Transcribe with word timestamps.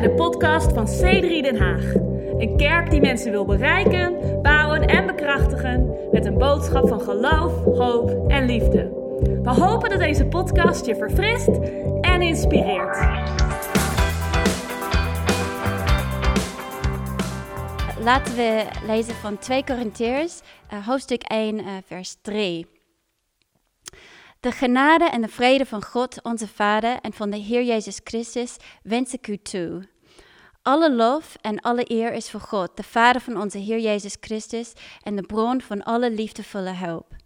bij 0.00 0.08
de 0.08 0.14
podcast 0.14 0.72
van 0.72 0.86
C3 0.86 1.42
Den 1.42 1.56
Haag. 1.56 1.94
Een 2.38 2.56
kerk 2.56 2.90
die 2.90 3.00
mensen 3.00 3.30
wil 3.30 3.44
bereiken, 3.44 4.16
bouwen 4.42 4.86
en 4.86 5.06
bekrachtigen 5.06 5.94
met 6.12 6.26
een 6.26 6.38
boodschap 6.38 6.88
van 6.88 7.00
geloof, 7.00 7.64
hoop 7.64 8.30
en 8.30 8.46
liefde. 8.46 8.82
We 9.42 9.50
hopen 9.50 9.90
dat 9.90 9.98
deze 9.98 10.26
podcast 10.26 10.86
je 10.86 10.96
verfrist 10.96 11.48
en 12.00 12.22
inspireert. 12.22 12.98
Laten 18.00 18.34
we 18.34 18.64
lezen 18.86 19.14
van 19.14 19.38
2 19.38 19.64
Korintiërs, 19.64 20.40
uh, 20.72 20.86
hoofdstuk 20.86 21.22
1, 21.22 21.58
uh, 21.58 21.66
vers 21.86 22.16
3. 22.22 22.77
De 24.40 24.52
genade 24.52 25.04
en 25.04 25.20
de 25.20 25.28
vrede 25.28 25.66
van 25.66 25.82
God, 25.82 26.22
onze 26.22 26.48
Vader, 26.48 26.98
en 27.00 27.12
van 27.12 27.30
de 27.30 27.36
Heer 27.36 27.62
Jezus 27.62 28.00
Christus 28.04 28.56
wens 28.82 29.12
ik 29.12 29.28
u 29.28 29.36
toe. 29.36 29.88
Alle 30.62 30.94
lof 30.94 31.36
en 31.40 31.60
alle 31.60 31.90
eer 31.90 32.12
is 32.12 32.30
voor 32.30 32.40
God, 32.40 32.76
de 32.76 32.82
Vader 32.82 33.20
van 33.20 33.40
onze 33.40 33.58
Heer 33.58 33.78
Jezus 33.78 34.16
Christus 34.20 34.72
en 35.02 35.16
de 35.16 35.22
bron 35.22 35.60
van 35.60 35.82
alle 35.82 36.10
liefdevolle 36.10 36.72
hulp. 36.72 37.16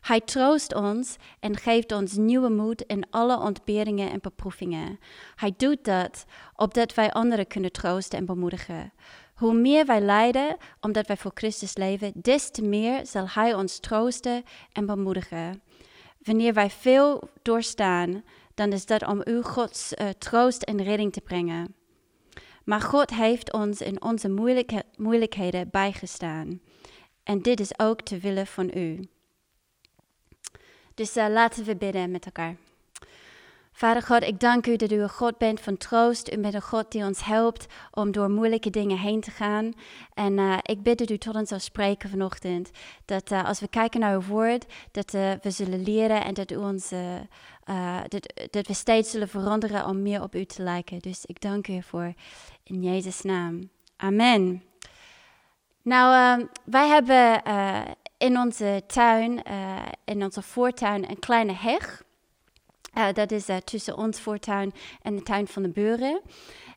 Hij 0.00 0.20
troost 0.20 0.74
ons 0.74 1.16
en 1.40 1.56
geeft 1.56 1.92
ons 1.92 2.12
nieuwe 2.12 2.50
moed 2.50 2.82
in 2.82 3.06
alle 3.10 3.38
ontberingen 3.38 4.10
en 4.10 4.20
beproevingen. 4.20 4.98
Hij 5.34 5.54
doet 5.56 5.84
dat 5.84 6.24
opdat 6.56 6.94
wij 6.94 7.12
anderen 7.12 7.46
kunnen 7.46 7.72
troosten 7.72 8.18
en 8.18 8.26
bemoedigen. 8.26 8.92
Hoe 9.34 9.54
meer 9.54 9.86
wij 9.86 10.00
lijden 10.00 10.56
omdat 10.80 11.06
wij 11.06 11.16
voor 11.16 11.32
Christus 11.34 11.76
leven, 11.76 12.12
des 12.14 12.50
te 12.50 12.62
meer 12.62 13.06
zal 13.06 13.28
Hij 13.28 13.54
ons 13.54 13.78
troosten 13.78 14.42
en 14.72 14.86
bemoedigen. 14.86 15.62
Wanneer 16.24 16.54
wij 16.54 16.70
veel 16.70 17.28
doorstaan, 17.42 18.24
dan 18.54 18.72
is 18.72 18.86
dat 18.86 19.06
om 19.06 19.22
u 19.24 19.42
Gods 19.42 19.92
uh, 19.92 20.08
troost 20.08 20.62
en 20.62 20.82
redding 20.82 21.12
te 21.12 21.20
brengen. 21.20 21.74
Maar 22.64 22.80
God 22.80 23.10
heeft 23.10 23.52
ons 23.52 23.80
in 23.80 24.02
onze 24.02 24.28
moeilijkheden 24.96 25.70
bijgestaan. 25.70 26.60
En 27.22 27.42
dit 27.42 27.60
is 27.60 27.78
ook 27.78 28.00
te 28.00 28.18
willen 28.18 28.46
van 28.46 28.70
u. 28.74 29.00
Dus 30.94 31.16
uh, 31.16 31.26
laten 31.28 31.64
we 31.64 31.76
bidden 31.76 32.10
met 32.10 32.24
elkaar. 32.24 32.56
Vader 33.76 34.02
God, 34.02 34.22
ik 34.22 34.40
dank 34.40 34.66
u 34.66 34.76
dat 34.76 34.90
u 34.90 35.00
een 35.00 35.08
God 35.08 35.38
bent 35.38 35.60
van 35.60 35.76
troost. 35.76 36.32
U 36.32 36.38
bent 36.38 36.54
een 36.54 36.62
God 36.62 36.92
die 36.92 37.04
ons 37.04 37.24
helpt 37.24 37.66
om 37.90 38.12
door 38.12 38.30
moeilijke 38.30 38.70
dingen 38.70 38.98
heen 38.98 39.20
te 39.20 39.30
gaan. 39.30 39.72
En 40.12 40.38
uh, 40.38 40.58
ik 40.62 40.82
bid 40.82 40.98
dat 40.98 41.10
u 41.10 41.18
tot 41.18 41.34
ons 41.34 41.48
zal 41.48 41.58
spreken 41.58 42.10
vanochtend. 42.10 42.70
Dat 43.04 43.30
uh, 43.30 43.44
als 43.44 43.60
we 43.60 43.68
kijken 43.68 44.00
naar 44.00 44.14
uw 44.14 44.22
woord, 44.22 44.66
dat 44.90 45.14
uh, 45.14 45.32
we 45.42 45.50
zullen 45.50 45.82
leren 45.82 46.24
en 46.24 46.34
dat, 46.34 46.50
u 46.50 46.56
ons, 46.56 46.88
dat, 48.08 48.32
dat 48.50 48.66
we 48.66 48.74
steeds 48.74 49.10
zullen 49.10 49.28
veranderen 49.28 49.86
om 49.86 50.02
meer 50.02 50.22
op 50.22 50.34
u 50.34 50.44
te 50.44 50.62
lijken. 50.62 50.98
Dus 50.98 51.24
ik 51.24 51.40
dank 51.40 51.68
u 51.68 51.74
ervoor 51.74 52.14
in 52.62 52.82
Jezus' 52.82 53.22
naam. 53.22 53.70
Amen. 53.96 54.62
Nou, 55.82 56.46
wij 56.64 56.88
hebben 56.88 57.42
in 58.18 58.38
onze 58.38 58.82
tuin, 58.86 59.42
in 60.04 60.22
onze 60.22 60.42
voortuin, 60.42 61.10
een 61.10 61.18
kleine 61.18 61.52
heg. 61.52 62.03
Uh, 62.98 63.12
dat 63.12 63.30
is 63.30 63.48
uh, 63.48 63.56
tussen 63.56 63.96
ons 63.96 64.20
voortuin 64.20 64.72
en 65.02 65.16
de 65.16 65.22
tuin 65.22 65.46
van 65.46 65.62
de 65.62 65.68
buren. 65.68 66.20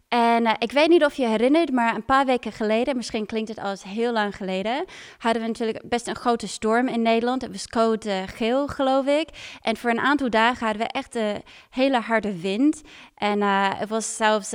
En 0.08 0.44
uh, 0.44 0.52
ik 0.60 0.72
weet 0.72 0.90
niet 0.90 1.06
of 1.06 1.14
je 1.14 1.28
herinnert, 1.28 1.72
maar 1.72 1.96
een 1.96 2.06
paar 2.06 2.26
weken 2.26 2.52
geleden, 2.52 2.96
misschien 2.96 3.26
klinkt 3.26 3.50
het 3.50 3.60
als 3.60 3.84
heel 3.84 4.12
lang 4.12 4.36
geleden, 4.36 4.86
hadden 5.18 5.42
we 5.42 5.48
natuurlijk 5.48 5.82
best 5.90 6.08
een 6.08 6.16
grote 6.16 6.48
storm 6.48 6.88
in 6.88 7.02
Nederland. 7.02 7.42
Het 7.42 7.52
was 7.52 7.68
code 7.68 8.24
geel, 8.28 8.68
geloof 8.68 9.06
ik. 9.06 9.30
En 9.62 9.78
voor 9.78 9.90
een 9.90 10.00
aantal 10.00 10.30
dagen 10.30 10.66
hadden 10.66 10.88
we 10.88 10.92
echt 10.94 11.16
een 11.16 11.44
hele 11.70 12.00
harde 12.00 12.40
wind. 12.40 12.82
En 13.16 13.40
uh, 13.40 13.82
er 13.82 13.88
was 13.88 14.16
zelfs 14.16 14.54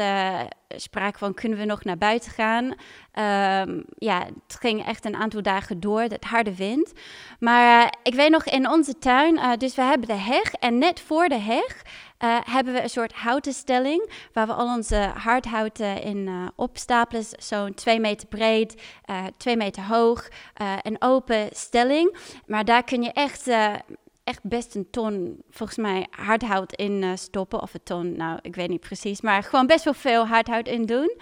sprake 0.77 1.19
van, 1.19 1.35
kunnen 1.35 1.59
we 1.59 1.65
nog 1.65 1.85
naar 1.85 1.99
buiten 1.99 2.31
gaan? 2.31 2.65
Um, 2.65 3.85
ja, 3.95 4.25
het 4.25 4.57
ging 4.61 4.87
echt 4.87 5.05
een 5.05 5.17
aantal 5.17 5.43
dagen 5.43 5.81
door, 5.81 6.09
dat 6.09 6.25
harde 6.25 6.57
wind. 6.57 6.93
Maar 7.39 7.95
ik 8.03 8.15
weet 8.15 8.31
nog, 8.31 8.45
in 8.45 8.69
onze 8.71 8.99
tuin, 8.99 9.59
dus 9.59 9.75
we 9.75 9.83
hebben 9.83 10.09
de 10.09 10.15
heg. 10.15 10.53
En 10.53 10.79
net 10.79 11.01
voor 11.01 11.29
de 11.29 11.39
heg 11.39 11.83
hebben 12.45 12.73
we 12.73 12.83
een 12.83 12.91
soort 12.91 13.13
houten 13.13 13.53
stelling... 13.53 14.11
waar 14.33 14.47
we 14.47 14.53
al 14.53 14.75
onze 14.75 15.13
hardhouten 15.15 16.03
in 16.03 16.51
opstapelen. 16.57 17.25
Zo'n 17.39 17.75
twee 17.75 18.01
meter 18.01 18.29
breed, 18.29 18.83
twee 19.37 19.57
meter 19.57 19.83
hoog, 19.83 20.29
een 20.83 20.97
open 20.99 21.49
stelling. 21.51 22.17
Maar 22.47 22.65
daar 22.65 22.85
kun 22.85 23.03
je 23.03 23.13
echt 23.13 23.49
echt 24.25 24.41
best 24.43 24.75
een 24.75 24.91
ton, 24.91 25.43
volgens 25.51 25.79
mij, 25.79 26.07
hardhout 26.11 26.73
in 26.73 27.03
uh, 27.03 27.11
stoppen. 27.15 27.63
Of 27.63 27.75
een 27.75 27.83
ton, 27.83 28.17
nou, 28.17 28.39
ik 28.43 28.55
weet 28.55 28.69
niet 28.69 28.81
precies. 28.81 29.21
Maar 29.21 29.43
gewoon 29.43 29.67
best 29.67 29.85
wel 29.85 29.95
veel 29.95 30.27
hardhout 30.27 30.69
in 30.69 30.87
doen. 30.87 31.17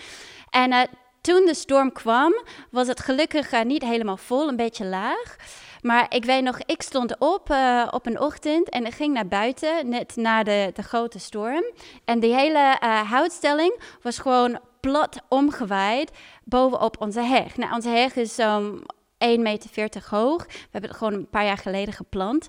En 0.50 0.72
uh, 0.72 0.80
toen 1.20 1.46
de 1.46 1.54
storm 1.54 1.92
kwam, 1.92 2.32
was 2.70 2.86
het 2.86 3.00
gelukkig 3.00 3.52
uh, 3.52 3.62
niet 3.62 3.82
helemaal 3.82 4.16
vol, 4.16 4.48
een 4.48 4.56
beetje 4.56 4.84
laag. 4.84 5.36
Maar 5.82 6.06
ik 6.08 6.24
weet 6.24 6.42
nog, 6.42 6.58
ik 6.66 6.82
stond 6.82 7.18
op 7.18 7.54
op 7.90 8.06
een 8.06 8.20
ochtend 8.20 8.68
en 8.68 8.86
ik 8.86 8.94
ging 8.94 9.14
naar 9.14 9.28
buiten, 9.28 9.88
net 9.88 10.16
na 10.16 10.42
de, 10.42 10.70
de 10.74 10.82
grote 10.82 11.18
storm. 11.18 11.64
En 12.04 12.20
die 12.20 12.34
hele 12.34 12.76
houtstelling 13.08 13.80
was 14.02 14.18
gewoon 14.18 14.58
plat 14.80 15.20
omgewaaid 15.28 16.10
bovenop 16.44 17.00
onze 17.00 17.20
heg. 17.20 17.56
Nou, 17.56 17.74
onze 17.74 17.88
heg 17.88 18.16
is 18.16 18.34
zo'n 18.34 18.80
1,40 18.80 19.40
meter 19.40 20.06
hoog. 20.10 20.46
We 20.46 20.68
hebben 20.70 20.90
het 20.90 20.98
gewoon 20.98 21.12
een 21.12 21.30
paar 21.30 21.44
jaar 21.44 21.58
geleden 21.58 21.94
geplant. 21.94 22.48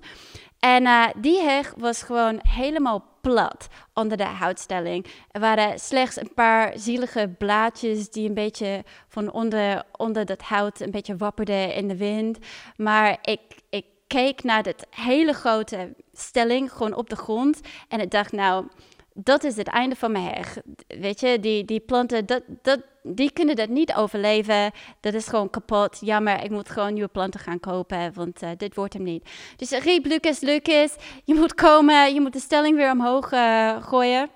En 0.59 0.83
uh, 0.83 1.07
die 1.17 1.41
heg 1.41 1.73
was 1.77 2.03
gewoon 2.03 2.39
helemaal 2.47 3.10
plat 3.21 3.67
onder 3.93 4.17
de 4.17 4.25
houtstelling. 4.25 5.05
Er 5.31 5.39
waren 5.39 5.79
slechts 5.79 6.21
een 6.21 6.33
paar 6.33 6.71
zielige 6.75 7.35
blaadjes 7.37 8.09
die 8.09 8.27
een 8.27 8.33
beetje 8.33 8.83
van 9.07 9.31
onder, 9.31 9.83
onder 9.97 10.25
dat 10.25 10.41
hout 10.41 10.79
een 10.79 10.91
beetje 10.91 11.15
wapperden 11.15 11.73
in 11.73 11.87
de 11.87 11.97
wind. 11.97 12.37
Maar 12.75 13.17
ik, 13.21 13.41
ik 13.69 13.85
keek 14.07 14.43
naar 14.43 14.63
dat 14.63 14.85
hele 14.89 15.33
grote 15.33 15.93
stelling 16.13 16.71
gewoon 16.71 16.95
op 16.95 17.09
de 17.09 17.15
grond 17.15 17.59
en 17.87 17.99
ik 17.99 18.11
dacht 18.11 18.31
nou 18.31 18.67
dat 19.13 19.43
is 19.43 19.55
het 19.55 19.67
einde 19.67 19.95
van 19.95 20.11
mijn 20.11 20.25
heg. 20.25 20.57
Weet 20.87 21.19
je, 21.19 21.39
die, 21.39 21.65
die 21.65 21.79
planten, 21.79 22.25
dat, 22.25 22.43
dat, 22.61 22.79
die 23.03 23.31
kunnen 23.31 23.55
dat 23.55 23.69
niet 23.69 23.93
overleven. 23.93 24.71
Dat 24.99 25.13
is 25.13 25.27
gewoon 25.27 25.49
kapot. 25.49 25.97
Jammer, 26.01 26.43
ik 26.43 26.49
moet 26.49 26.69
gewoon 26.69 26.93
nieuwe 26.93 27.09
planten 27.09 27.39
gaan 27.39 27.59
kopen, 27.59 28.13
want 28.13 28.43
uh, 28.43 28.49
dit 28.57 28.75
wordt 28.75 28.93
hem 28.93 29.03
niet. 29.03 29.29
Dus 29.55 29.71
riep 29.71 30.05
Lucas, 30.05 30.39
Lucas, 30.39 30.95
je 31.23 31.33
moet 31.33 31.53
komen, 31.53 32.13
je 32.13 32.21
moet 32.21 32.33
de 32.33 32.39
stelling 32.39 32.75
weer 32.75 32.91
omhoog 32.91 33.31
uh, 33.31 33.83
gooien. 33.83 34.29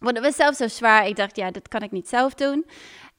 Want 0.00 0.16
het 0.16 0.24
was 0.24 0.36
zelfs 0.36 0.58
zo 0.58 0.68
zwaar, 0.68 1.06
ik 1.06 1.16
dacht, 1.16 1.36
ja, 1.36 1.50
dat 1.50 1.68
kan 1.68 1.82
ik 1.82 1.90
niet 1.90 2.08
zelf 2.08 2.34
doen. 2.34 2.66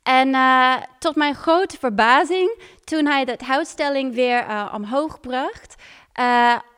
En 0.04 0.28
uh, 0.28 0.76
tot 1.00 1.16
mijn 1.16 1.36
grote 1.36 1.78
verbazing, 1.78 2.62
toen 2.84 3.06
hij 3.06 3.26
dat 3.26 3.42
houtstelling 3.42 4.14
weer 4.14 4.70
omhoog 4.74 5.20
bracht, 5.20 5.76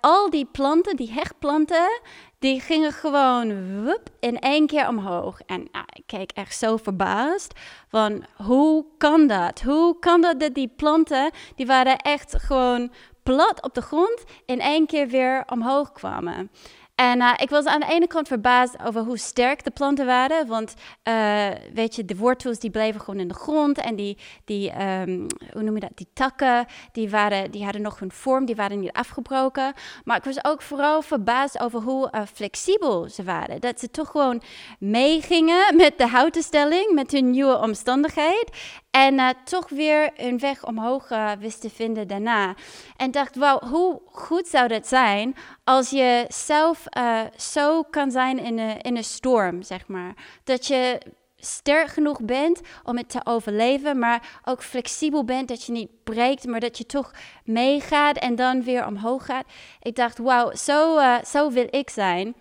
al 0.02 0.30
die 0.30 0.46
planten, 0.52 0.96
die 0.96 1.12
hegplanten, 1.12 2.02
die 2.46 2.62
gingen 2.62 2.92
gewoon 2.92 3.84
wup, 3.84 4.10
in 4.20 4.40
één 4.40 4.68
keer 4.68 4.88
omhoog. 4.88 5.40
En 5.46 5.68
nou, 5.72 5.86
ik 5.94 6.04
keek 6.06 6.32
echt 6.32 6.58
zo 6.58 6.78
verbaasd 6.78 7.60
van 7.88 8.26
hoe 8.36 8.86
kan 8.98 9.28
dat? 9.28 9.62
Hoe 9.62 10.00
kan 10.00 10.22
dat 10.22 10.40
dat 10.40 10.54
die 10.54 10.72
planten, 10.76 11.32
die 11.56 11.66
waren 11.66 11.98
echt 11.98 12.36
gewoon 12.38 12.92
plat 13.24 13.62
op 13.62 13.74
de 13.74 13.82
grond, 13.82 14.24
in 14.46 14.60
één 14.60 14.86
keer 14.86 15.08
weer 15.08 15.44
omhoog 15.50 15.92
kwamen. 15.92 16.52
En 16.96 17.20
uh, 17.20 17.34
ik 17.38 17.50
was 17.50 17.66
aan 17.66 17.80
de 17.80 17.86
ene 17.90 18.08
kant 18.08 18.28
verbaasd 18.28 18.76
over 18.84 19.02
hoe 19.02 19.18
sterk 19.18 19.64
de 19.64 19.72
planten 19.72 20.06
waren. 20.06 20.48
Want 20.48 20.74
uh, 21.04 21.48
weet 21.74 21.96
je, 21.96 22.06
de 22.06 22.16
wortels 22.16 22.60
die 22.60 22.70
bleven 22.70 23.02
gewoon 23.02 23.20
in 23.20 23.28
de 23.28 23.34
grond. 23.34 23.78
En 23.78 23.96
die, 23.96 24.18
die 24.46 24.82
um, 24.82 25.28
hoe 25.52 25.62
noem 25.62 25.74
je 25.74 25.80
dat, 25.80 25.92
die 25.96 26.08
takken, 26.14 26.66
die, 26.92 27.10
waren, 27.10 27.52
die 27.52 27.64
hadden 27.64 27.82
nog 27.82 28.00
hun 28.00 28.12
vorm, 28.12 28.46
die 28.46 28.56
waren 28.56 28.80
niet 28.80 28.92
afgebroken. 28.92 29.74
Maar 30.04 30.18
ik 30.18 30.24
was 30.24 30.46
ook 30.46 30.62
vooral 30.62 31.02
verbaasd 31.02 31.60
over 31.60 31.82
hoe 31.82 32.12
uh, 32.12 32.22
flexibel 32.34 33.10
ze 33.10 33.24
waren. 33.24 33.62
Dat 33.62 33.80
ze 33.80 33.92
toch 33.92 34.10
gewoon 34.10 34.42
meegingen 34.80 35.76
met 35.76 35.98
de 35.98 36.08
houten 36.08 36.44
stelling, 36.44 36.94
met 36.94 37.12
hun 37.12 37.30
nieuwe 37.30 37.58
omstandigheid. 37.58 38.50
En 38.96 39.14
uh, 39.14 39.30
toch 39.44 39.70
weer 39.70 40.12
een 40.16 40.40
weg 40.40 40.66
omhoog 40.66 41.10
uh, 41.10 41.32
wist 41.40 41.62
te 41.62 41.70
vinden 41.70 42.08
daarna. 42.08 42.56
En 42.98 43.12
dacht, 43.12 43.36
wauw, 43.36 43.60
hoe 43.60 44.02
goed 44.06 44.48
zou 44.48 44.68
dat 44.68 44.88
zijn 44.88 45.36
als 45.64 45.90
je 45.90 46.26
zelf 46.28 46.86
uh, 46.98 47.22
zo 47.38 47.84
kan 47.84 48.12
zijn 48.12 48.40
in 48.40 48.60
een, 48.60 48.82
in 48.82 48.98
een 48.98 49.04
storm, 49.04 49.62
zeg 49.62 49.88
maar. 49.88 50.14
Dat 50.44 50.68
je 50.68 51.02
sterk 51.38 51.88
genoeg 51.88 52.22
bent 52.22 52.62
om 52.84 52.98
het 52.98 53.10
te 53.10 53.22
overleven, 53.24 54.00
maar 54.00 54.40
ook 54.44 54.64
flexibel 54.64 55.26
bent, 55.26 55.48
dat 55.48 55.64
je 55.64 55.72
niet 55.72 56.04
breekt, 56.04 56.46
maar 56.46 56.60
dat 56.60 56.78
je 56.78 56.86
toch 56.86 57.12
meegaat 57.44 58.18
en 58.18 58.36
dan 58.36 58.64
weer 58.64 58.86
omhoog 58.86 59.26
gaat. 59.26 59.46
Ik 59.82 59.96
dacht, 59.96 60.18
wauw, 60.18 60.54
zo, 60.54 61.00
zo 61.26 61.52
wil 61.52 61.68
ik 61.70 61.90
zijn. 61.90 62.36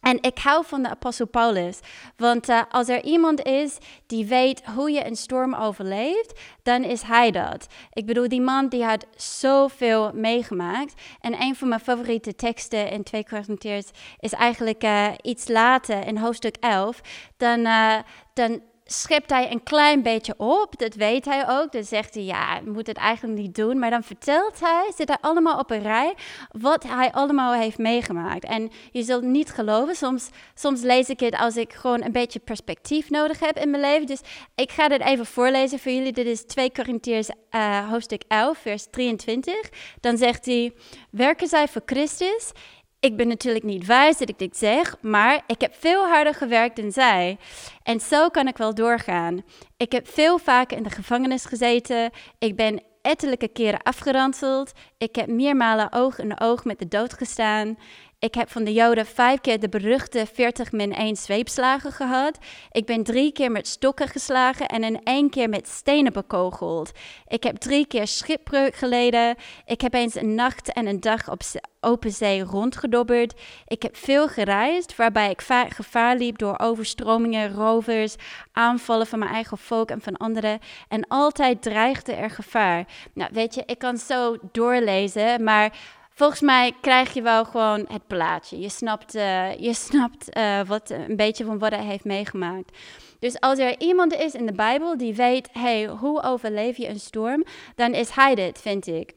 En 0.00 0.18
ik 0.22 0.38
hou 0.38 0.64
van 0.66 0.82
de 0.82 0.88
apostel 0.88 1.26
Paulus, 1.26 1.78
want 2.16 2.48
uh, 2.48 2.62
als 2.70 2.88
er 2.88 3.04
iemand 3.04 3.42
is 3.42 3.78
die 4.06 4.26
weet 4.26 4.64
hoe 4.64 4.90
je 4.90 5.06
een 5.06 5.16
storm 5.16 5.54
overleeft, 5.54 6.40
dan 6.62 6.84
is 6.84 7.02
hij 7.02 7.30
dat. 7.30 7.66
Ik 7.92 8.06
bedoel, 8.06 8.28
die 8.28 8.40
man 8.40 8.68
die 8.68 8.84
had 8.84 9.06
zoveel 9.16 10.10
meegemaakt. 10.14 10.94
En 11.20 11.42
een 11.42 11.56
van 11.56 11.68
mijn 11.68 11.80
favoriete 11.80 12.34
teksten 12.34 12.90
in 12.90 13.02
2 13.02 13.24
Corinthians 13.24 13.90
is 14.18 14.32
eigenlijk 14.32 14.84
uh, 14.84 15.08
iets 15.22 15.48
later 15.48 16.06
in 16.06 16.16
hoofdstuk 16.16 16.56
11. 16.60 17.00
Dan, 17.36 17.58
uh, 17.58 17.96
dan 18.34 18.60
schept 18.92 19.30
hij 19.30 19.50
een 19.50 19.62
klein 19.62 20.02
beetje 20.02 20.34
op. 20.36 20.78
Dat 20.78 20.94
weet 20.94 21.24
hij 21.24 21.48
ook. 21.48 21.72
Dan 21.72 21.84
zegt 21.84 22.14
hij, 22.14 22.22
ja, 22.22 22.60
moet 22.64 22.86
het 22.86 22.96
eigenlijk 22.96 23.38
niet 23.38 23.54
doen. 23.54 23.78
Maar 23.78 23.90
dan 23.90 24.02
vertelt 24.02 24.60
hij, 24.60 24.92
zit 24.96 25.08
hij 25.08 25.16
allemaal 25.20 25.58
op 25.58 25.70
een 25.70 25.82
rij, 25.82 26.14
wat 26.50 26.82
hij 26.82 27.12
allemaal 27.12 27.52
heeft 27.52 27.78
meegemaakt. 27.78 28.44
En 28.44 28.70
je 28.90 29.02
zult 29.02 29.22
niet 29.22 29.52
geloven, 29.52 29.96
soms, 29.96 30.28
soms 30.54 30.82
lees 30.82 31.08
ik 31.08 31.20
het 31.20 31.36
als 31.36 31.56
ik 31.56 31.72
gewoon 31.72 32.02
een 32.04 32.12
beetje 32.12 32.38
perspectief 32.38 33.10
nodig 33.10 33.40
heb 33.40 33.56
in 33.56 33.70
mijn 33.70 33.82
leven. 33.82 34.06
Dus 34.06 34.20
ik 34.54 34.70
ga 34.70 34.88
dit 34.88 35.00
even 35.00 35.26
voorlezen 35.26 35.78
voor 35.78 35.92
jullie. 35.92 36.12
Dit 36.12 36.26
is 36.26 36.44
2 36.44 36.72
Korintiërs 36.72 37.28
uh, 37.50 37.90
hoofdstuk 37.90 38.22
11, 38.28 38.58
vers 38.58 38.86
23. 38.90 39.54
Dan 40.00 40.16
zegt 40.16 40.46
hij, 40.46 40.72
werken 41.10 41.48
zij 41.48 41.68
voor 41.68 41.82
Christus? 41.84 42.52
Ik 43.00 43.16
ben 43.16 43.28
natuurlijk 43.28 43.64
niet 43.64 43.86
wijs 43.86 44.18
dat 44.18 44.28
ik 44.28 44.38
dit 44.38 44.56
zeg, 44.56 44.96
maar 45.00 45.42
ik 45.46 45.60
heb 45.60 45.74
veel 45.78 46.06
harder 46.06 46.34
gewerkt 46.34 46.76
dan 46.76 46.92
zij. 46.92 47.38
En 47.82 48.00
zo 48.00 48.28
kan 48.28 48.48
ik 48.48 48.56
wel 48.56 48.74
doorgaan. 48.74 49.42
Ik 49.76 49.92
heb 49.92 50.08
veel 50.08 50.38
vaker 50.38 50.76
in 50.76 50.82
de 50.82 50.90
gevangenis 50.90 51.44
gezeten. 51.44 52.10
Ik 52.38 52.56
ben 52.56 52.82
ettelijke 53.02 53.48
keren 53.48 53.82
afgeranseld. 53.82 54.72
Ik 54.98 55.14
heb 55.14 55.26
meermalen 55.26 55.92
oog 55.92 56.18
in 56.18 56.40
oog 56.40 56.64
met 56.64 56.78
de 56.78 56.88
dood 56.88 57.12
gestaan. 57.12 57.78
Ik 58.20 58.34
heb 58.34 58.50
van 58.50 58.64
de 58.64 58.72
Joden 58.72 59.06
vijf 59.06 59.40
keer 59.40 59.60
de 59.60 59.68
beruchte 59.68 60.26
40 60.32 60.72
min 60.72 60.94
1 60.94 61.16
zweepslagen 61.16 61.92
gehad. 61.92 62.38
Ik 62.70 62.86
ben 62.86 63.02
drie 63.02 63.32
keer 63.32 63.50
met 63.50 63.68
stokken 63.68 64.08
geslagen 64.08 64.66
en 64.66 64.84
in 64.84 65.00
één 65.04 65.30
keer 65.30 65.48
met 65.48 65.68
stenen 65.68 66.12
bekogeld. 66.12 66.90
Ik 67.28 67.42
heb 67.42 67.56
drie 67.56 67.86
keer 67.86 68.06
schipbreuk 68.06 68.74
geleden. 68.74 69.36
Ik 69.64 69.80
heb 69.80 69.94
eens 69.94 70.14
een 70.14 70.34
nacht 70.34 70.72
en 70.72 70.86
een 70.86 71.00
dag 71.00 71.30
op 71.30 71.40
open 71.80 72.12
zee 72.12 72.42
rondgedobberd. 72.42 73.40
Ik 73.66 73.82
heb 73.82 73.96
veel 73.96 74.28
gereisd, 74.28 74.96
waarbij 74.96 75.30
ik 75.30 75.42
vaak 75.42 75.70
gevaar 75.70 76.16
liep 76.16 76.38
door 76.38 76.58
overstromingen, 76.58 77.54
rovers, 77.54 78.14
aanvallen 78.52 79.06
van 79.06 79.18
mijn 79.18 79.30
eigen 79.30 79.58
volk 79.58 79.90
en 79.90 80.00
van 80.00 80.16
anderen. 80.16 80.58
En 80.88 81.06
altijd 81.08 81.62
dreigde 81.62 82.12
er 82.12 82.30
gevaar. 82.30 82.86
Nou, 83.14 83.30
weet 83.32 83.54
je, 83.54 83.62
ik 83.66 83.78
kan 83.78 83.96
zo 83.96 84.36
doorlezen, 84.52 85.44
maar 85.44 85.72
volgens 86.20 86.40
mij 86.40 86.72
krijg 86.80 87.14
je 87.14 87.22
wel 87.22 87.44
gewoon 87.44 87.84
het 87.88 88.06
plaatje. 88.06 88.60
Je 88.60 88.68
snapt, 88.68 89.14
uh, 89.14 89.58
je 89.58 89.74
snapt 89.74 90.36
uh, 90.36 90.60
wat, 90.66 90.90
een 90.90 91.16
beetje 91.16 91.44
van 91.44 91.58
wat 91.58 91.70
hij 91.70 91.84
heeft 91.84 92.04
meegemaakt. 92.04 92.78
Dus 93.18 93.40
als 93.40 93.58
er 93.58 93.80
iemand 93.80 94.12
is 94.12 94.34
in 94.34 94.46
de 94.46 94.52
Bijbel 94.52 94.96
die 94.96 95.14
weet, 95.14 95.48
hey, 95.52 95.86
hoe 95.86 96.22
overleef 96.22 96.76
je 96.76 96.88
een 96.88 97.00
storm, 97.00 97.44
dan 97.74 97.94
is 97.94 98.10
hij 98.10 98.34
dit, 98.34 98.60
vind 98.60 98.86
ik. 98.86 99.12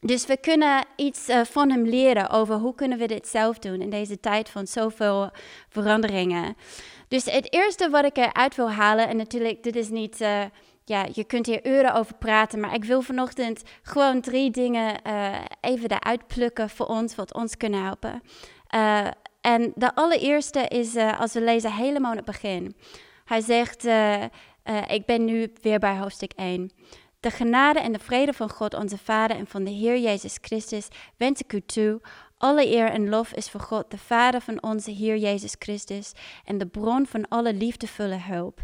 Dus 0.00 0.26
we 0.26 0.36
kunnen 0.36 0.84
iets 0.96 1.28
uh, 1.28 1.40
van 1.44 1.70
hem 1.70 1.84
leren 1.84 2.30
over 2.30 2.54
hoe 2.54 2.74
kunnen 2.74 2.98
we 2.98 3.06
dit 3.06 3.28
zelf 3.28 3.58
doen 3.58 3.80
in 3.80 3.90
deze 3.90 4.20
tijd 4.20 4.48
van 4.48 4.66
zoveel 4.66 5.30
veranderingen. 5.68 6.56
Dus 7.08 7.24
het 7.24 7.52
eerste 7.52 7.90
wat 7.90 8.04
ik 8.04 8.16
eruit 8.16 8.56
wil 8.56 8.70
halen, 8.70 9.08
en 9.08 9.16
natuurlijk, 9.16 9.62
dit 9.62 9.76
is 9.76 9.88
niet 9.88 10.24
ja, 10.84 11.06
je 11.12 11.24
kunt 11.24 11.46
hier 11.46 11.66
uren 11.66 11.94
over 11.94 12.14
praten, 12.14 12.60
maar 12.60 12.74
ik 12.74 12.84
wil 12.84 13.02
vanochtend 13.02 13.62
gewoon 13.82 14.20
drie 14.20 14.50
dingen 14.50 15.00
uh, 15.06 15.34
even 15.60 15.90
eruit 15.90 16.26
plukken 16.26 16.70
voor 16.70 16.86
ons, 16.86 17.14
wat 17.14 17.34
ons 17.34 17.56
kunnen 17.56 17.82
helpen. 17.82 18.22
Uh, 18.74 19.06
en 19.40 19.72
de 19.74 19.94
allereerste 19.94 20.60
is 20.68 20.94
uh, 20.94 21.20
als 21.20 21.32
we 21.32 21.40
lezen 21.40 21.72
helemaal 21.72 22.10
in 22.10 22.16
het 22.16 22.26
begin. 22.26 22.76
Hij 23.24 23.40
zegt, 23.40 23.84
ik 24.88 25.06
ben 25.06 25.24
nu 25.24 25.52
weer 25.62 25.78
bij 25.78 25.98
hoofdstuk 25.98 26.32
1. 26.32 26.70
De 27.20 27.30
genade 27.30 27.80
en 27.80 27.92
de 27.92 27.98
vrede 27.98 28.32
van 28.32 28.50
God 28.50 28.74
onze 28.74 28.98
Vader 28.98 29.36
en 29.36 29.46
van 29.46 29.64
de 29.64 29.70
Heer 29.70 29.98
Jezus 29.98 30.38
Christus 30.40 30.88
wens 31.16 31.40
ik 31.40 31.52
u 31.52 31.60
toe. 31.60 32.00
Alle 32.40 32.66
eer 32.66 32.90
en 32.90 33.08
lof 33.08 33.32
is 33.32 33.50
voor 33.50 33.60
God, 33.60 33.90
de 33.90 33.98
Vader 33.98 34.40
van 34.40 34.62
onze 34.62 34.90
Heer 34.90 35.16
Jezus 35.16 35.54
Christus 35.58 36.12
en 36.44 36.58
de 36.58 36.66
bron 36.66 37.06
van 37.06 37.28
alle 37.28 37.54
liefdevolle 37.54 38.18
hulp. 38.20 38.60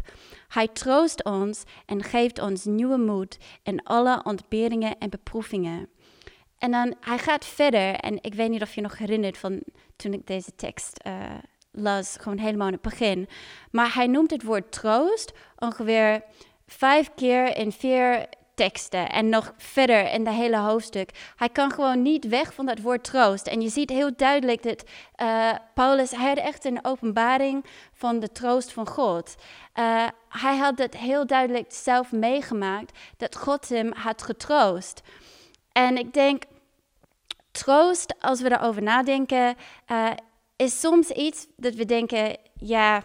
Hij 0.47 0.67
troost 0.67 1.23
ons 1.23 1.63
en 1.85 2.03
geeft 2.03 2.39
ons 2.39 2.65
nieuwe 2.65 2.97
moed 2.97 3.37
in 3.63 3.83
alle 3.83 4.21
ontberingen 4.23 4.97
en 4.97 5.09
beproevingen. 5.09 5.89
En 6.57 6.71
dan, 6.71 6.95
hij 6.99 7.17
gaat 7.17 7.45
verder, 7.45 7.95
en 7.95 8.17
ik 8.21 8.33
weet 8.33 8.49
niet 8.49 8.61
of 8.61 8.75
je 8.75 8.81
nog 8.81 8.97
herinnert 8.97 9.37
van 9.37 9.61
toen 9.95 10.13
ik 10.13 10.27
deze 10.27 10.55
tekst 10.55 10.99
uh, 11.07 11.13
las, 11.71 12.15
gewoon 12.19 12.37
helemaal 12.37 12.67
in 12.67 12.73
het 12.73 12.81
begin. 12.81 13.27
Maar 13.71 13.93
hij 13.93 14.07
noemt 14.07 14.31
het 14.31 14.43
woord 14.43 14.71
troost 14.71 15.33
ongeveer 15.57 16.23
vijf 16.67 17.09
keer 17.15 17.57
in 17.57 17.71
vier 17.71 18.27
teksten 18.57 19.09
en 19.09 19.29
nog 19.29 19.53
verder 19.57 20.11
in 20.11 20.23
de 20.23 20.31
hele 20.31 20.57
hoofdstuk. 20.57 21.09
Hij 21.35 21.49
kan 21.49 21.71
gewoon 21.71 22.01
niet 22.01 22.27
weg 22.27 22.53
van 22.53 22.65
dat 22.65 22.79
woord 22.79 23.03
troost. 23.03 23.47
En 23.47 23.61
je 23.61 23.69
ziet 23.69 23.89
heel 23.89 24.15
duidelijk 24.15 24.63
dat 24.63 24.83
uh, 25.21 25.51
Paulus, 25.73 26.11
hij 26.11 26.27
had 26.27 26.37
echt 26.37 26.65
een 26.65 26.85
openbaring 26.85 27.65
van 27.93 28.19
de 28.19 28.31
troost 28.31 28.73
van 28.73 28.87
God. 28.87 29.35
Uh, 29.75 30.07
hij 30.29 30.57
had 30.57 30.77
het 30.77 30.97
heel 30.97 31.25
duidelijk 31.25 31.73
zelf 31.73 32.11
meegemaakt 32.11 32.97
dat 33.17 33.35
God 33.35 33.69
hem 33.69 33.93
had 33.93 34.21
getroost. 34.21 35.01
En 35.71 35.97
ik 35.97 36.13
denk, 36.13 36.43
troost, 37.51 38.15
als 38.19 38.41
we 38.41 38.51
erover 38.51 38.83
nadenken, 38.83 39.55
uh, 39.87 40.09
is 40.55 40.79
soms 40.79 41.09
iets 41.09 41.47
dat 41.55 41.73
we 41.73 41.85
denken, 41.85 42.37
ja, 42.53 43.03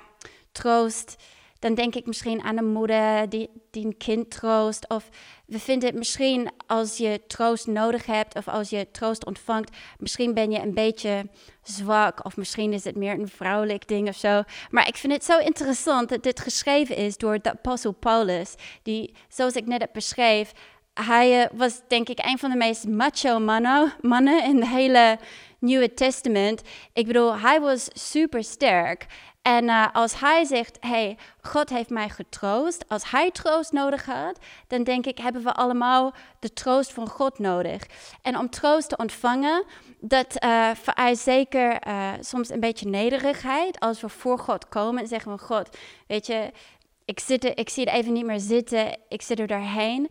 troost 0.52 1.16
dan 1.62 1.74
denk 1.74 1.94
ik 1.94 2.06
misschien 2.06 2.42
aan 2.42 2.58
een 2.58 2.72
moeder 2.72 3.28
die, 3.28 3.50
die 3.70 3.86
een 3.86 3.96
kind 3.96 4.30
troost. 4.30 4.88
Of 4.88 5.08
we 5.52 5.58
vinden 5.58 5.88
het 5.88 5.98
misschien 5.98 6.50
als 6.66 6.96
je 6.96 7.20
troost 7.26 7.66
nodig 7.66 8.06
hebt 8.06 8.36
of 8.36 8.48
als 8.48 8.70
je 8.70 8.90
troost 8.90 9.26
ontvangt, 9.26 9.76
misschien 9.98 10.34
ben 10.34 10.50
je 10.50 10.60
een 10.60 10.74
beetje 10.74 11.26
zwak 11.62 12.24
of 12.24 12.36
misschien 12.36 12.72
is 12.72 12.84
het 12.84 12.96
meer 12.96 13.12
een 13.12 13.28
vrouwelijk 13.28 13.88
ding 13.88 14.08
of 14.08 14.16
zo. 14.16 14.42
Maar 14.70 14.88
ik 14.88 14.96
vind 14.96 15.12
het 15.12 15.24
zo 15.24 15.38
interessant 15.38 16.08
dat 16.08 16.22
dit 16.22 16.40
geschreven 16.40 16.96
is 16.96 17.16
door 17.16 17.38
de 17.42 17.50
apostel 17.50 17.92
Paulus, 17.92 18.54
die, 18.82 19.14
zoals 19.28 19.54
ik 19.54 19.66
net 19.66 19.80
heb 19.80 19.92
beschreven, 19.92 20.54
hij 20.94 21.42
uh, 21.42 21.46
was 21.52 21.80
denk 21.88 22.08
ik 22.08 22.18
een 22.24 22.38
van 22.38 22.50
de 22.50 22.56
meest 22.56 22.88
macho 22.88 23.38
mannen, 24.00 24.44
in 24.44 24.56
het 24.56 24.68
hele 24.68 25.18
Nieuwe 25.62 25.94
Testament. 25.94 26.62
Ik 26.92 27.06
bedoel, 27.06 27.38
hij 27.38 27.60
was 27.60 27.88
super 27.92 28.44
sterk. 28.44 29.06
En 29.42 29.64
uh, 29.64 29.86
als 29.92 30.20
hij 30.20 30.44
zegt, 30.44 30.76
hey, 30.80 31.18
God 31.40 31.70
heeft 31.70 31.90
mij 31.90 32.08
getroost, 32.08 32.88
als 32.88 33.10
hij 33.10 33.30
troost 33.30 33.72
nodig 33.72 34.04
had, 34.04 34.38
dan 34.66 34.82
denk 34.82 35.06
ik, 35.06 35.18
hebben 35.18 35.42
we 35.42 35.52
allemaal 35.52 36.12
de 36.38 36.52
troost 36.52 36.92
van 36.92 37.08
God 37.08 37.38
nodig. 37.38 37.86
En 38.22 38.38
om 38.38 38.50
troost 38.50 38.88
te 38.88 38.96
ontvangen, 38.96 39.64
dat 40.00 40.44
uh, 40.44 40.70
vereist 40.74 41.22
zeker 41.22 41.86
uh, 41.86 42.12
soms 42.20 42.50
een 42.50 42.60
beetje 42.60 42.88
nederigheid. 42.88 43.80
Als 43.80 44.00
we 44.00 44.08
voor 44.08 44.38
God 44.38 44.68
komen 44.68 45.02
en 45.02 45.08
zeggen 45.08 45.32
we, 45.32 45.38
God, 45.38 45.76
weet 46.06 46.26
je, 46.26 46.50
ik, 47.04 47.20
zit 47.20 47.44
er, 47.44 47.58
ik 47.58 47.68
zie 47.68 47.84
het 47.84 47.94
even 47.94 48.12
niet 48.12 48.26
meer 48.26 48.40
zitten, 48.40 48.98
ik 49.08 49.22
zit 49.22 49.38
er 49.38 49.46
doorheen. 49.46 50.10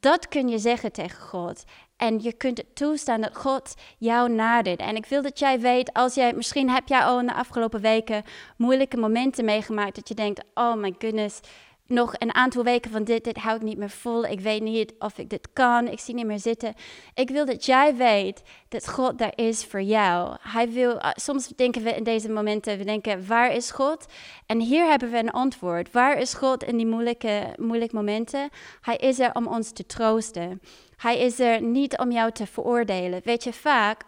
Dat 0.00 0.28
kun 0.28 0.48
je 0.48 0.58
zeggen 0.58 0.92
tegen 0.92 1.22
God. 1.22 1.64
En 1.96 2.22
je 2.22 2.32
kunt 2.32 2.58
het 2.58 2.76
toestaan 2.76 3.20
dat 3.20 3.36
God 3.36 3.74
jou 3.98 4.30
nadert. 4.30 4.80
En 4.80 4.96
ik 4.96 5.06
wil 5.06 5.22
dat 5.22 5.38
jij 5.38 5.60
weet, 5.60 5.92
als 5.92 6.14
jij, 6.14 6.32
misschien 6.32 6.70
heb 6.70 6.88
jij 6.88 7.00
al 7.00 7.20
in 7.20 7.26
de 7.26 7.34
afgelopen 7.34 7.80
weken 7.80 8.22
moeilijke 8.56 8.96
momenten 8.96 9.44
meegemaakt. 9.44 9.94
Dat 9.94 10.08
je 10.08 10.14
denkt, 10.14 10.44
oh 10.54 10.74
my 10.74 10.94
goodness, 10.98 11.40
nog 11.86 12.14
een 12.18 12.34
aantal 12.34 12.64
weken 12.64 12.90
van 12.90 13.04
dit, 13.04 13.24
dit 13.24 13.36
hou 13.36 13.56
ik 13.56 13.62
niet 13.62 13.78
meer 13.78 13.90
vol. 13.90 14.24
Ik 14.24 14.40
weet 14.40 14.62
niet 14.62 14.94
of 14.98 15.18
ik 15.18 15.30
dit 15.30 15.48
kan. 15.52 15.88
Ik 15.88 16.00
zie 16.00 16.14
niet 16.14 16.26
meer 16.26 16.38
zitten. 16.38 16.74
Ik 17.14 17.30
wil 17.30 17.44
dat 17.44 17.66
jij 17.66 17.96
weet 17.96 18.42
dat 18.68 18.88
God 18.88 19.18
daar 19.18 19.32
is 19.34 19.64
voor 19.64 19.82
jou. 19.82 20.36
Hij 20.40 20.70
wil, 20.70 21.00
ah, 21.00 21.12
soms 21.14 21.48
denken 21.48 21.82
we 21.82 21.90
in 21.90 22.04
deze 22.04 22.30
momenten, 22.30 22.78
we 22.78 22.84
denken, 22.84 23.26
waar 23.26 23.52
is 23.52 23.70
God? 23.70 24.06
En 24.46 24.60
hier 24.60 24.86
hebben 24.86 25.10
we 25.10 25.18
een 25.18 25.30
antwoord. 25.30 25.92
Waar 25.92 26.18
is 26.18 26.34
God 26.34 26.64
in 26.64 26.76
die 26.76 26.86
moeilijke, 26.86 27.54
moeilijke 27.56 27.94
momenten? 27.94 28.48
Hij 28.80 28.96
is 28.96 29.18
er 29.18 29.34
om 29.34 29.46
ons 29.46 29.72
te 29.72 29.86
troosten. 29.86 30.60
Hij 30.96 31.18
is 31.18 31.38
er 31.38 31.62
niet 31.62 31.98
om 31.98 32.10
jou 32.10 32.32
te 32.32 32.46
veroordelen. 32.46 33.20
Weet 33.24 33.44
je, 33.44 33.52
vaak 33.52 34.04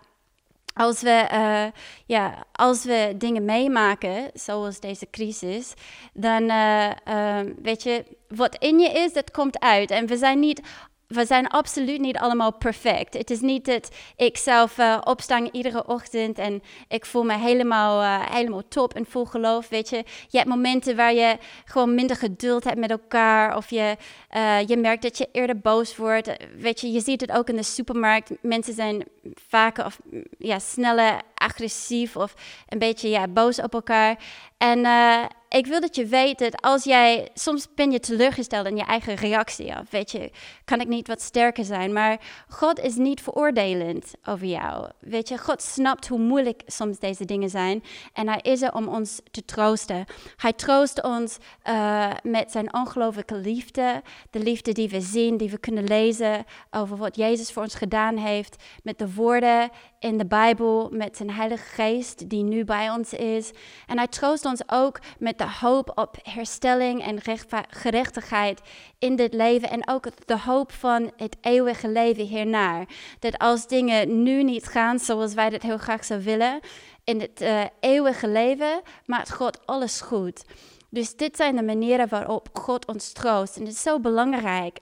als 0.78 1.00
we, 1.00 1.28
uh, 1.32 1.80
ja, 2.06 2.44
als 2.52 2.85
we 2.85 3.14
dingen 3.16 3.44
meemaken, 3.44 4.30
zoals 4.35 4.80
deze 4.80 5.11
crisis, 5.11 5.75
dan 6.12 6.42
uh, 6.42 6.90
uh, 7.08 7.40
weet 7.62 7.82
je, 7.82 8.04
wat 8.28 8.56
in 8.58 8.78
je 8.78 8.88
is, 8.88 9.12
dat 9.12 9.30
komt 9.30 9.61
uit. 9.61 9.90
En 9.90 10.06
we 10.06 10.16
zijn 10.16 10.38
niet 10.38 10.61
we 11.08 11.26
zijn 11.26 11.46
absoluut 11.46 12.00
niet 12.00 12.16
allemaal 12.16 12.52
perfect. 12.52 13.14
Het 13.14 13.30
is 13.30 13.40
niet 13.40 13.64
dat 13.64 13.88
ik 14.16 14.36
zelf 14.36 14.78
uh, 14.78 14.98
opsta 15.04 15.50
iedere 15.52 15.86
ochtend 15.86 16.38
en 16.38 16.62
ik 16.88 17.06
voel 17.06 17.24
me 17.24 17.38
helemaal, 17.38 18.02
uh, 18.02 18.30
helemaal 18.30 18.68
top 18.68 18.94
en 18.94 19.06
vol 19.06 19.24
geloof. 19.24 19.68
Weet 19.68 19.88
je, 19.88 20.04
je 20.28 20.36
hebt 20.36 20.48
momenten 20.48 20.96
waar 20.96 21.14
je 21.14 21.36
gewoon 21.64 21.94
minder 21.94 22.16
geduld 22.16 22.64
hebt 22.64 22.78
met 22.78 22.90
elkaar. 22.90 23.56
Of 23.56 23.70
je, 23.70 23.96
uh, 24.36 24.66
je 24.66 24.76
merkt 24.76 25.02
dat 25.02 25.18
je 25.18 25.28
eerder 25.32 25.58
boos 25.58 25.96
wordt. 25.96 26.36
Weet 26.58 26.80
je, 26.80 26.92
je 26.92 27.00
ziet 27.00 27.20
het 27.20 27.32
ook 27.32 27.48
in 27.48 27.56
de 27.56 27.62
supermarkt. 27.62 28.30
Mensen 28.40 28.74
zijn 28.74 29.04
vaker 29.48 29.84
of 29.84 29.98
ja, 30.38 30.58
sneller 30.58 31.20
agressief 31.38 32.16
of 32.16 32.35
een 32.68 32.78
beetje 32.78 33.09
ja, 33.09 33.28
boos 33.28 33.61
op 33.61 33.75
elkaar. 33.75 34.18
En 34.59 34.78
uh, 34.78 35.25
ik 35.49 35.66
wil 35.66 35.80
dat 35.80 35.97
je 35.97 36.07
weet 36.07 36.38
dat 36.38 36.62
als 36.62 36.85
jij, 36.85 37.28
soms 37.35 37.68
ben 37.75 37.90
je 37.90 38.00
teleurgesteld 38.00 38.66
in 38.66 38.76
je 38.76 38.85
eigen 38.85 39.14
reactie. 39.14 39.78
Of 39.78 39.90
weet 39.90 40.11
je, 40.11 40.30
kan 40.64 40.80
ik 40.80 40.88
niet 40.88 41.07
wat 41.07 41.23
sterker 41.23 41.64
zijn. 41.64 41.92
Maar 41.92 42.21
God 42.49 42.80
is 42.80 42.95
niet 42.95 43.23
veroordelend 43.23 44.12
over 44.25 44.47
jou. 44.47 44.90
Weet 45.00 45.28
je, 45.28 45.38
God 45.38 45.62
snapt 45.62 46.09
hoe 46.09 46.18
moeilijk 46.18 46.62
soms 46.66 46.99
deze 46.99 47.25
dingen 47.25 47.50
zijn. 47.50 47.85
En 48.12 48.28
hij 48.28 48.40
is 48.42 48.62
er 48.62 48.75
om 48.75 48.88
ons 48.88 49.21
te 49.30 49.45
troosten. 49.45 50.04
Hij 50.37 50.52
troost 50.52 51.02
ons 51.02 51.38
uh, 51.68 52.11
met 52.23 52.50
zijn 52.50 52.75
ongelooflijke 52.75 53.37
liefde. 53.37 54.02
De 54.30 54.38
liefde 54.38 54.73
die 54.73 54.88
we 54.88 55.00
zien, 55.00 55.37
die 55.37 55.50
we 55.50 55.59
kunnen 55.59 55.85
lezen 55.85 56.45
over 56.71 56.97
wat 56.97 57.16
Jezus 57.16 57.52
voor 57.52 57.62
ons 57.62 57.75
gedaan 57.75 58.16
heeft. 58.16 58.62
Met 58.83 58.99
de 58.99 59.14
woorden 59.14 59.71
in 59.99 60.19
de 60.19 60.26
Bijbel, 60.26 60.88
met 60.93 61.17
zijn 61.17 61.31
Heilige 61.31 61.64
Geest 61.64 62.28
die 62.31 62.43
nu 62.43 62.64
bij 62.64 62.90
ons 62.90 63.12
is. 63.12 63.50
En 63.87 63.97
hij 63.97 64.07
troost 64.07 64.45
ons 64.45 64.62
ook 64.67 65.00
met 65.19 65.38
de 65.38 65.50
hoop 65.61 65.93
op 65.95 66.17
herstelling 66.23 67.02
en 67.02 67.21
gerechtigheid 67.69 68.61
in 68.99 69.17
dit 69.17 69.35
leven. 69.35 69.71
En 69.71 69.88
ook 69.88 70.26
de 70.26 70.38
hoop 70.38 70.73
van 70.73 71.12
het 71.17 71.37
eeuwige 71.40 71.88
leven 71.88 72.25
hiernaar. 72.25 72.87
Dat 73.19 73.38
als 73.38 73.67
dingen 73.67 74.23
nu 74.23 74.43
niet 74.43 74.67
gaan 74.67 74.99
zoals 74.99 75.35
wij 75.35 75.50
dat 75.50 75.62
heel 75.62 75.78
graag 75.78 76.05
zouden 76.05 76.28
willen, 76.28 76.61
in 77.05 77.21
het 77.21 77.40
uh, 77.40 77.64
eeuwige 77.81 78.28
leven 78.28 78.81
maakt 79.05 79.33
God 79.33 79.67
alles 79.67 80.00
goed. 80.00 80.45
Dus 80.90 81.17
dit 81.17 81.37
zijn 81.37 81.57
de 81.57 81.62
manieren 81.62 82.09
waarop 82.09 82.49
God 82.52 82.87
ons 82.87 83.12
troost. 83.12 83.57
En 83.57 83.62
het 83.62 83.73
is 83.73 83.83
zo 83.83 84.00
belangrijk 84.00 84.78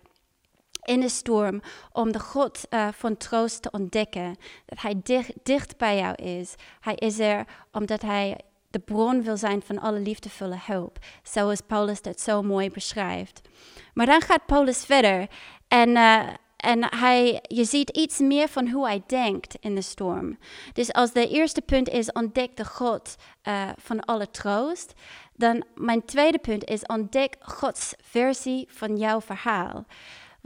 in 0.87 1.01
de 1.01 1.09
storm 1.09 1.63
om 1.93 2.13
de 2.13 2.21
God 2.21 2.61
uh, 2.71 2.89
van 2.93 3.17
troost 3.17 3.63
te 3.63 3.71
ontdekken. 3.71 4.37
Dat 4.67 4.81
Hij 4.81 5.01
dicht, 5.43 5.77
bij 5.77 5.99
jou 5.99 6.15
is. 6.15 6.55
Hij 6.81 6.95
is 6.95 7.19
er 7.19 7.45
omdat 7.73 8.03
Hij 8.03 8.37
de 8.71 8.79
bron 8.79 9.23
wil 9.23 9.37
zijn 9.37 9.63
van 9.63 9.79
alle 9.79 9.99
liefdevolle 9.99 10.59
hulp. 10.61 10.99
Zoals 11.23 11.61
Paulus 11.67 12.03
dat 12.03 12.21
zo 12.21 12.43
mooi 12.43 12.71
beschrijft. 12.71 13.41
Maar 13.95 14.07
dan 14.07 14.21
gaat 14.21 14.47
Paulus 14.47 14.85
verder 14.85 15.27
en, 15.69 15.89
uh, 15.89 16.23
en 16.57 16.95
hij, 16.97 17.43
je 17.43 17.65
ziet 17.65 17.91
iets 17.91 18.19
meer 18.19 18.49
van 18.49 18.69
hoe 18.69 18.87
hij 18.87 19.03
denkt 19.07 19.57
in 19.61 19.75
de 19.75 19.83
storm. 19.83 20.39
Dus 20.73 20.93
als 20.93 21.13
de 21.13 21.29
eerste 21.29 21.61
punt 21.61 21.89
is 21.89 22.13
ontdek 22.13 22.57
de 22.57 22.65
God 22.65 23.17
uh, 23.49 23.69
van 23.77 24.01
alle 24.01 24.31
troost, 24.31 24.93
dan 25.35 25.65
mijn 25.75 26.05
tweede 26.05 26.39
punt 26.39 26.65
is 26.65 26.83
ontdek 26.83 27.37
Gods 27.41 27.95
versie 28.03 28.67
van 28.71 28.97
jouw 28.97 29.21
verhaal. 29.21 29.87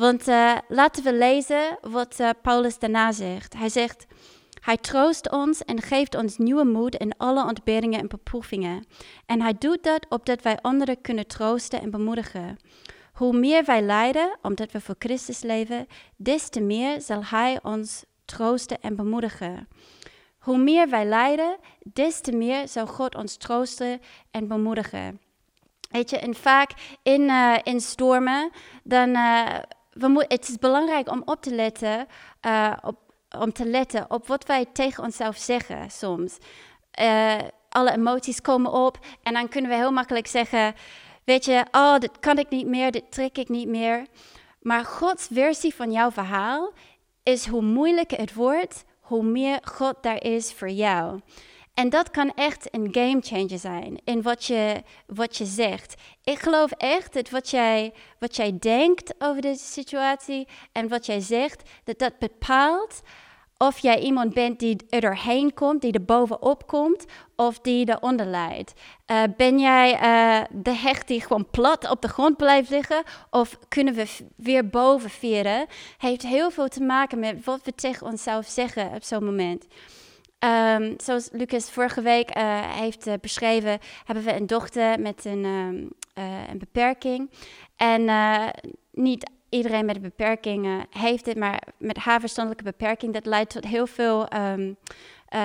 Want 0.00 0.28
uh, 0.28 0.56
laten 0.68 1.04
we 1.04 1.14
lezen 1.14 1.78
wat 1.80 2.16
uh, 2.20 2.30
Paulus 2.42 2.78
daarna 2.78 3.12
zegt. 3.12 3.54
Hij 3.56 3.68
zegt, 3.68 4.06
hij 4.60 4.76
troost 4.76 5.30
ons 5.30 5.64
en 5.64 5.82
geeft 5.82 6.14
ons 6.14 6.38
nieuwe 6.38 6.64
moed 6.64 6.94
in 6.94 7.16
alle 7.16 7.44
ontberingen 7.44 8.00
en 8.00 8.08
beproevingen. 8.08 8.86
En 9.26 9.40
hij 9.40 9.54
doet 9.58 9.82
dat 9.82 10.06
opdat 10.08 10.42
wij 10.42 10.58
anderen 10.60 11.00
kunnen 11.00 11.26
troosten 11.26 11.80
en 11.80 11.90
bemoedigen. 11.90 12.56
Hoe 13.12 13.32
meer 13.32 13.64
wij 13.64 13.82
lijden, 13.82 14.38
omdat 14.42 14.72
we 14.72 14.80
voor 14.80 14.94
Christus 14.98 15.42
leven, 15.42 15.86
des 16.16 16.48
te 16.48 16.60
meer 16.60 17.00
zal 17.00 17.24
hij 17.24 17.58
ons 17.62 18.04
troosten 18.24 18.80
en 18.80 18.96
bemoedigen. 18.96 19.68
Hoe 20.38 20.58
meer 20.58 20.88
wij 20.88 21.04
lijden, 21.04 21.56
des 21.92 22.20
te 22.20 22.32
meer 22.32 22.68
zal 22.68 22.86
God 22.86 23.14
ons 23.14 23.36
troosten 23.36 24.00
en 24.30 24.48
bemoedigen. 24.48 25.20
Weet 25.90 26.10
je, 26.10 26.18
en 26.18 26.34
vaak 26.34 26.70
in, 27.02 27.20
uh, 27.20 27.58
in 27.62 27.80
stormen, 27.80 28.50
dan 28.82 29.16
we 29.90 30.24
het 30.28 30.48
is 30.48 30.58
belangrijk 30.58 31.10
om 31.10 31.22
op 31.24 31.42
te 31.42 31.54
letten, 31.54 32.06
uh, 32.46 32.72
op, 32.82 32.96
om 33.38 33.52
te 33.52 33.66
letten 33.66 34.10
op 34.10 34.26
wat 34.26 34.46
wij 34.46 34.66
tegen 34.72 35.04
onszelf 35.04 35.36
zeggen 35.36 35.90
soms. 35.90 36.38
Uh, 37.00 37.38
alle 37.68 37.92
emoties 37.92 38.40
komen 38.40 38.72
op 38.72 38.98
en 39.22 39.32
dan 39.32 39.48
kunnen 39.48 39.70
we 39.70 39.76
heel 39.76 39.92
makkelijk 39.92 40.26
zeggen, 40.26 40.74
weet 41.24 41.44
je, 41.44 41.66
oh, 41.70 41.98
dit 41.98 42.18
kan 42.20 42.38
ik 42.38 42.48
niet 42.50 42.66
meer, 42.66 42.90
dit 42.90 43.12
trek 43.12 43.38
ik 43.38 43.48
niet 43.48 43.68
meer. 43.68 44.06
Maar 44.60 44.84
Gods 44.84 45.28
versie 45.32 45.74
van 45.74 45.92
jouw 45.92 46.10
verhaal 46.10 46.72
is 47.22 47.46
hoe 47.46 47.62
moeilijker 47.62 48.18
het 48.18 48.34
wordt, 48.34 48.84
hoe 49.00 49.22
meer 49.22 49.58
God 49.62 49.94
daar 50.00 50.22
is 50.22 50.52
voor 50.52 50.70
jou. 50.70 51.20
En 51.80 51.88
dat 51.88 52.10
kan 52.10 52.32
echt 52.34 52.74
een 52.74 52.88
game 52.92 53.20
changer 53.20 53.58
zijn 53.58 54.00
in 54.04 54.22
wat 54.22 54.44
je, 54.44 54.82
wat 55.06 55.36
je 55.36 55.44
zegt. 55.44 55.94
Ik 56.24 56.38
geloof 56.38 56.70
echt 56.70 57.12
dat 57.12 57.30
wat 57.30 57.50
jij, 57.50 57.92
wat 58.18 58.36
jij 58.36 58.56
denkt 58.58 59.14
over 59.18 59.42
deze 59.42 59.64
situatie 59.64 60.48
en 60.72 60.88
wat 60.88 61.06
jij 61.06 61.20
zegt, 61.20 61.70
dat 61.84 61.98
dat 61.98 62.18
bepaalt 62.18 63.00
of 63.56 63.78
jij 63.78 64.00
iemand 64.00 64.34
bent 64.34 64.58
die 64.58 64.76
er 64.88 65.00
doorheen 65.00 65.54
komt, 65.54 65.80
die 65.80 65.92
er 65.92 66.04
bovenop 66.04 66.66
komt, 66.66 67.04
of 67.36 67.58
die 67.58 67.88
eronder 67.88 68.26
leidt. 68.26 68.72
Uh, 69.06 69.22
ben 69.36 69.58
jij 69.58 69.92
uh, 69.92 70.44
de 70.50 70.74
hecht 70.74 71.08
die 71.08 71.20
gewoon 71.20 71.50
plat 71.50 71.90
op 71.90 72.02
de 72.02 72.08
grond 72.08 72.36
blijft 72.36 72.70
liggen, 72.70 73.02
of 73.30 73.58
kunnen 73.68 73.94
we 73.94 74.06
weer 74.36 74.68
boven 74.68 75.10
vieren? 75.10 75.66
Heeft 75.98 76.22
heel 76.22 76.50
veel 76.50 76.68
te 76.68 76.82
maken 76.82 77.18
met 77.18 77.44
wat 77.44 77.60
we 77.64 77.74
tegen 77.74 78.06
onszelf 78.06 78.46
zeggen 78.46 78.90
op 78.94 79.02
zo'n 79.02 79.24
moment. 79.24 79.66
Um, 80.44 80.94
zoals 80.96 81.28
Lucas 81.32 81.70
vorige 81.70 82.02
week 82.02 82.36
uh, 82.36 82.60
heeft 82.76 83.06
uh, 83.06 83.14
beschreven, 83.20 83.78
hebben 84.04 84.24
we 84.24 84.34
een 84.34 84.46
dochter 84.46 85.00
met 85.00 85.24
een, 85.24 85.44
um, 85.44 85.90
uh, 86.18 86.48
een 86.50 86.58
beperking. 86.58 87.30
En 87.76 88.04
niet 88.92 89.30
iedereen 89.48 89.84
met 89.84 89.96
een 89.96 90.02
beperking 90.02 90.86
heeft 90.90 91.24
dit, 91.24 91.36
maar 91.36 91.62
met 91.76 91.96
haar 91.96 92.20
verstandelijke 92.20 92.64
beperking, 92.64 93.12
dat 93.12 93.26
leidt 93.26 93.50
tot 93.50 93.66
heel 93.66 93.86
veel. 93.86 94.28
Um, 94.34 94.76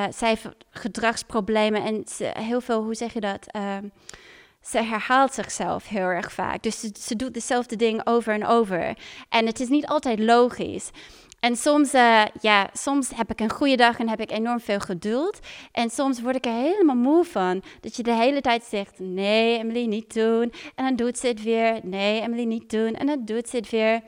zij 0.10 0.38
gedragsproblemen 0.70 1.84
en 1.84 2.04
heel 2.44 2.62
veel, 2.62 2.84
hoe 2.84 2.96
zeg 2.96 3.14
je 3.14 3.20
dat? 3.20 3.48
ze 4.62 4.78
herhaalt 4.78 5.34
zichzelf 5.34 5.88
heel 5.88 6.08
erg 6.08 6.32
vaak. 6.32 6.64
Dus 6.64 6.80
ze, 6.80 6.90
ze 7.00 7.16
doet 7.16 7.34
dezelfde 7.34 7.76
dingen 7.76 8.08
over 8.08 8.34
en 8.34 8.46
over. 8.46 8.98
En 9.30 9.46
het 9.46 9.60
is 9.60 9.68
niet 9.68 9.88
altijd 9.88 10.20
logisch. 10.20 10.90
En 11.46 11.56
soms, 11.56 11.94
uh, 11.94 12.24
ja, 12.42 12.70
soms 12.74 13.10
heb 13.16 13.32
ik 13.32 13.40
een 13.40 13.52
goede 13.52 13.76
dag 13.76 14.00
en 14.00 14.10
heb 14.10 14.20
ik 14.20 14.32
enorm 14.32 14.60
veel 14.60 14.80
geduld. 14.80 15.40
En 15.72 15.90
soms 15.90 16.22
word 16.22 16.36
ik 16.36 16.46
er 16.46 16.52
helemaal 16.52 16.96
moe 16.96 17.24
van. 17.24 17.64
Dat 17.82 17.96
je 17.96 18.04
de 18.04 18.14
hele 18.14 18.42
tijd 18.42 18.64
zegt, 18.64 19.00
nee 19.00 19.58
Emily, 19.58 19.86
niet 19.86 20.14
doen. 20.14 20.54
En 20.76 20.86
dan 20.86 20.96
doet 20.96 21.18
ze 21.18 21.28
het 21.28 21.44
weer. 21.44 21.80
Nee 21.84 22.22
Emily, 22.22 22.44
niet 22.44 22.70
doen. 22.70 22.94
En 22.94 23.08
dan 23.08 23.26
doet 23.26 23.50
ze 23.50 23.56
het 23.56 23.70
weer. 23.70 24.02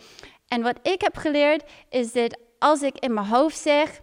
En 0.48 0.62
wat 0.62 0.80
ik 0.82 1.02
heb 1.02 1.18
geleerd 1.18 1.64
is 1.90 2.12
dat 2.12 2.38
als 2.60 2.82
ik 2.82 2.98
in 3.00 3.14
mijn 3.14 3.28
hoofd 3.28 3.58
zeg, 3.58 4.00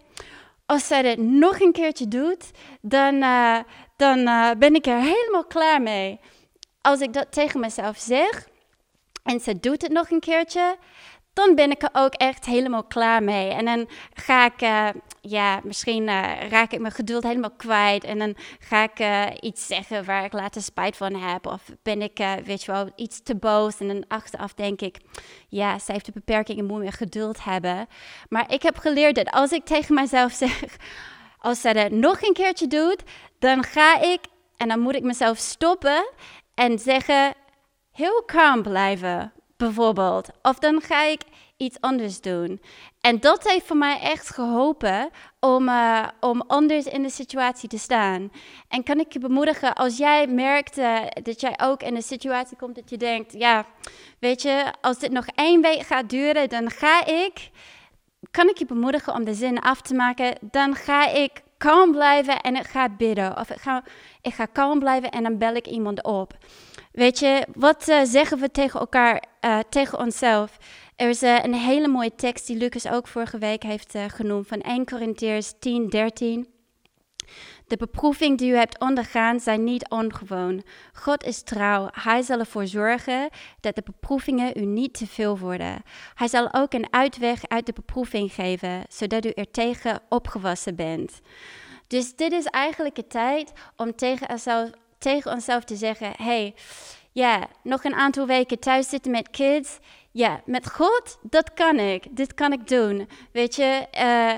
als 0.65 0.87
zij 0.87 1.03
het 1.03 1.19
nog 1.19 1.59
een 1.59 1.71
keertje 1.71 2.07
doet, 2.07 2.51
dan, 2.81 3.15
uh, 3.15 3.59
dan 3.97 4.19
uh, 4.19 4.51
ben 4.57 4.75
ik 4.75 4.85
er 4.85 4.99
helemaal 4.99 5.45
klaar 5.45 5.81
mee. 5.81 6.19
Als 6.81 6.99
ik 6.99 7.13
dat 7.13 7.31
tegen 7.31 7.59
mezelf 7.59 7.97
zeg 7.97 8.47
en 9.23 9.39
ze 9.39 9.59
doet 9.59 9.81
het 9.81 9.91
nog 9.91 10.09
een 10.09 10.19
keertje, 10.19 10.77
dan 11.35 11.55
ben 11.55 11.71
ik 11.71 11.83
er 11.83 11.89
ook 11.93 12.13
echt 12.13 12.45
helemaal 12.45 12.83
klaar 12.83 13.23
mee. 13.23 13.49
En 13.49 13.65
dan 13.65 13.87
ga 14.13 14.45
ik, 14.45 14.61
uh, 14.61 14.87
ja, 15.21 15.59
misschien 15.63 16.07
uh, 16.07 16.49
raak 16.49 16.71
ik 16.71 16.79
mijn 16.79 16.93
geduld 16.93 17.23
helemaal 17.23 17.55
kwijt. 17.57 18.03
En 18.03 18.19
dan 18.19 18.35
ga 18.59 18.83
ik 18.83 18.99
uh, 18.99 19.25
iets 19.39 19.67
zeggen 19.67 20.05
waar 20.05 20.23
ik 20.23 20.33
later 20.33 20.61
spijt 20.61 20.97
van 20.97 21.15
heb. 21.15 21.45
Of 21.45 21.61
ben 21.83 22.01
ik, 22.01 22.17
weet 22.43 22.63
je 22.63 22.71
wel, 22.71 22.91
iets 22.95 23.23
te 23.23 23.35
boos. 23.35 23.79
En 23.79 23.87
dan 23.87 24.05
achteraf 24.07 24.53
denk 24.53 24.81
ik, 24.81 24.97
ja, 25.49 25.79
zij 25.79 25.93
heeft 25.93 26.05
de 26.05 26.11
beperking 26.11 26.59
en 26.59 26.65
moet 26.65 26.79
meer 26.79 26.93
geduld 26.93 27.43
hebben. 27.43 27.87
Maar 28.29 28.53
ik 28.53 28.61
heb 28.61 28.77
geleerd 28.77 29.15
dat 29.15 29.31
als 29.31 29.51
ik 29.51 29.65
tegen 29.65 29.95
mezelf 29.95 30.31
zeg, 30.43 30.77
als 31.37 31.61
zij 31.61 31.73
dat 31.73 31.91
nog 31.91 32.21
een 32.21 32.33
keertje 32.33 32.67
doet, 32.67 33.03
dan 33.39 33.63
ga 33.63 34.01
ik, 34.01 34.19
en 34.57 34.67
dan 34.67 34.79
moet 34.79 34.95
ik 34.95 35.03
mezelf 35.03 35.37
stoppen 35.37 36.09
en 36.53 36.79
zeggen, 36.79 37.33
heel 37.91 38.23
kalm 38.25 38.61
blijven 38.61 39.33
bijvoorbeeld. 39.57 40.29
Of 40.41 40.59
dan 40.59 40.81
ga 40.81 41.03
ik 41.03 41.21
iets 41.57 41.81
anders 41.81 42.21
doen. 42.21 42.61
En 43.01 43.19
dat 43.19 43.49
heeft 43.49 43.65
voor 43.65 43.77
mij 43.77 43.99
echt 43.99 44.29
geholpen 44.29 45.09
om, 45.39 45.67
uh, 45.67 46.07
om 46.19 46.43
anders 46.47 46.85
in 46.85 47.01
de 47.01 47.09
situatie 47.09 47.69
te 47.69 47.77
staan. 47.77 48.31
En 48.67 48.83
kan 48.83 48.99
ik 48.99 49.13
je 49.13 49.19
bemoedigen, 49.19 49.73
als 49.73 49.97
jij 49.97 50.27
merkt 50.27 50.77
uh, 50.77 50.99
dat 51.23 51.41
jij 51.41 51.59
ook 51.61 51.83
in 51.83 51.95
een 51.95 52.01
situatie 52.01 52.57
komt 52.57 52.75
dat 52.75 52.89
je 52.89 52.97
denkt, 52.97 53.33
ja, 53.33 53.65
weet 54.19 54.41
je, 54.41 54.73
als 54.81 54.99
dit 54.99 55.11
nog 55.11 55.25
één 55.25 55.61
week 55.61 55.81
gaat 55.81 56.09
duren, 56.09 56.49
dan 56.49 56.69
ga 56.69 57.05
ik, 57.05 57.49
kan 58.31 58.49
ik 58.49 58.57
je 58.57 58.65
bemoedigen 58.65 59.13
om 59.13 59.23
de 59.23 59.33
zin 59.33 59.59
af 59.59 59.81
te 59.81 59.93
maken, 59.93 60.37
dan 60.41 60.75
ga 60.75 61.09
ik 61.09 61.43
kalm 61.57 61.91
blijven 61.91 62.41
en 62.41 62.55
ik 62.55 62.67
ga 62.67 62.89
bidden. 62.89 63.37
Of 63.37 63.49
ik 63.49 63.61
ga, 63.61 63.83
ik 64.21 64.33
ga 64.33 64.45
kalm 64.45 64.79
blijven 64.79 65.11
en 65.11 65.23
dan 65.23 65.37
bel 65.37 65.55
ik 65.55 65.67
iemand 65.67 66.03
op. 66.03 66.33
Weet 66.95 67.19
je, 67.19 67.47
wat 67.53 67.87
uh, 67.89 68.01
zeggen 68.03 68.39
we 68.39 68.51
tegen 68.51 68.79
elkaar, 68.79 69.23
uh, 69.41 69.59
tegen 69.69 69.99
onszelf? 69.99 70.57
Er 70.95 71.09
is 71.09 71.23
uh, 71.23 71.43
een 71.43 71.53
hele 71.53 71.87
mooie 71.87 72.15
tekst 72.15 72.47
die 72.47 72.57
Lucas 72.57 72.87
ook 72.87 73.07
vorige 73.07 73.37
week 73.37 73.63
heeft 73.63 73.97
genoemd 74.07 74.47
van 74.47 74.61
1 74.61 74.85
Corinthiërs 74.85 75.53
10, 75.59 75.89
13. 75.89 76.47
De 77.67 77.77
beproeving 77.77 78.37
die 78.37 78.51
u 78.51 78.55
hebt 78.55 78.79
ondergaan 78.79 79.39
zijn 79.39 79.63
niet 79.63 79.89
ongewoon. 79.89 80.63
God 80.93 81.23
is 81.23 81.43
trouw. 81.43 81.89
Hij 81.91 82.21
zal 82.21 82.39
ervoor 82.39 82.67
zorgen 82.67 83.29
dat 83.59 83.75
de 83.75 83.81
beproevingen 83.85 84.57
u 84.57 84.65
niet 84.65 84.93
te 84.93 85.07
veel 85.07 85.37
worden. 85.37 85.81
Hij 86.13 86.27
zal 86.27 86.53
ook 86.53 86.73
een 86.73 86.93
uitweg 86.93 87.47
uit 87.47 87.65
de 87.65 87.73
beproeving 87.73 88.33
geven, 88.33 88.83
zodat 88.89 89.25
u 89.25 89.29
er 89.29 89.51
tegen 89.51 90.01
opgewassen 90.09 90.75
bent. 90.75 91.21
Dus 91.87 92.15
dit 92.15 92.31
is 92.31 92.45
eigenlijk 92.45 92.95
de 92.95 93.07
tijd 93.07 93.51
om 93.75 93.95
tegen 93.95 94.27
tegen 94.97 95.31
onszelf 95.31 95.63
te 95.63 95.75
zeggen: 95.75 96.13
hey, 96.17 96.53
ja, 97.11 97.47
nog 97.63 97.83
een 97.83 97.95
aantal 97.95 98.25
weken 98.25 98.59
thuis 98.59 98.89
zitten 98.89 99.11
met 99.11 99.29
kids. 99.29 99.79
Ja, 100.11 100.41
met 100.45 100.71
God, 100.71 101.17
dat 101.21 101.53
kan 101.53 101.79
ik. 101.79 102.05
Dit 102.09 102.33
kan 102.33 102.53
ik 102.53 102.67
doen. 102.67 103.09
Weet 103.31 103.55
je, 103.55 103.87
uh, 103.97 104.33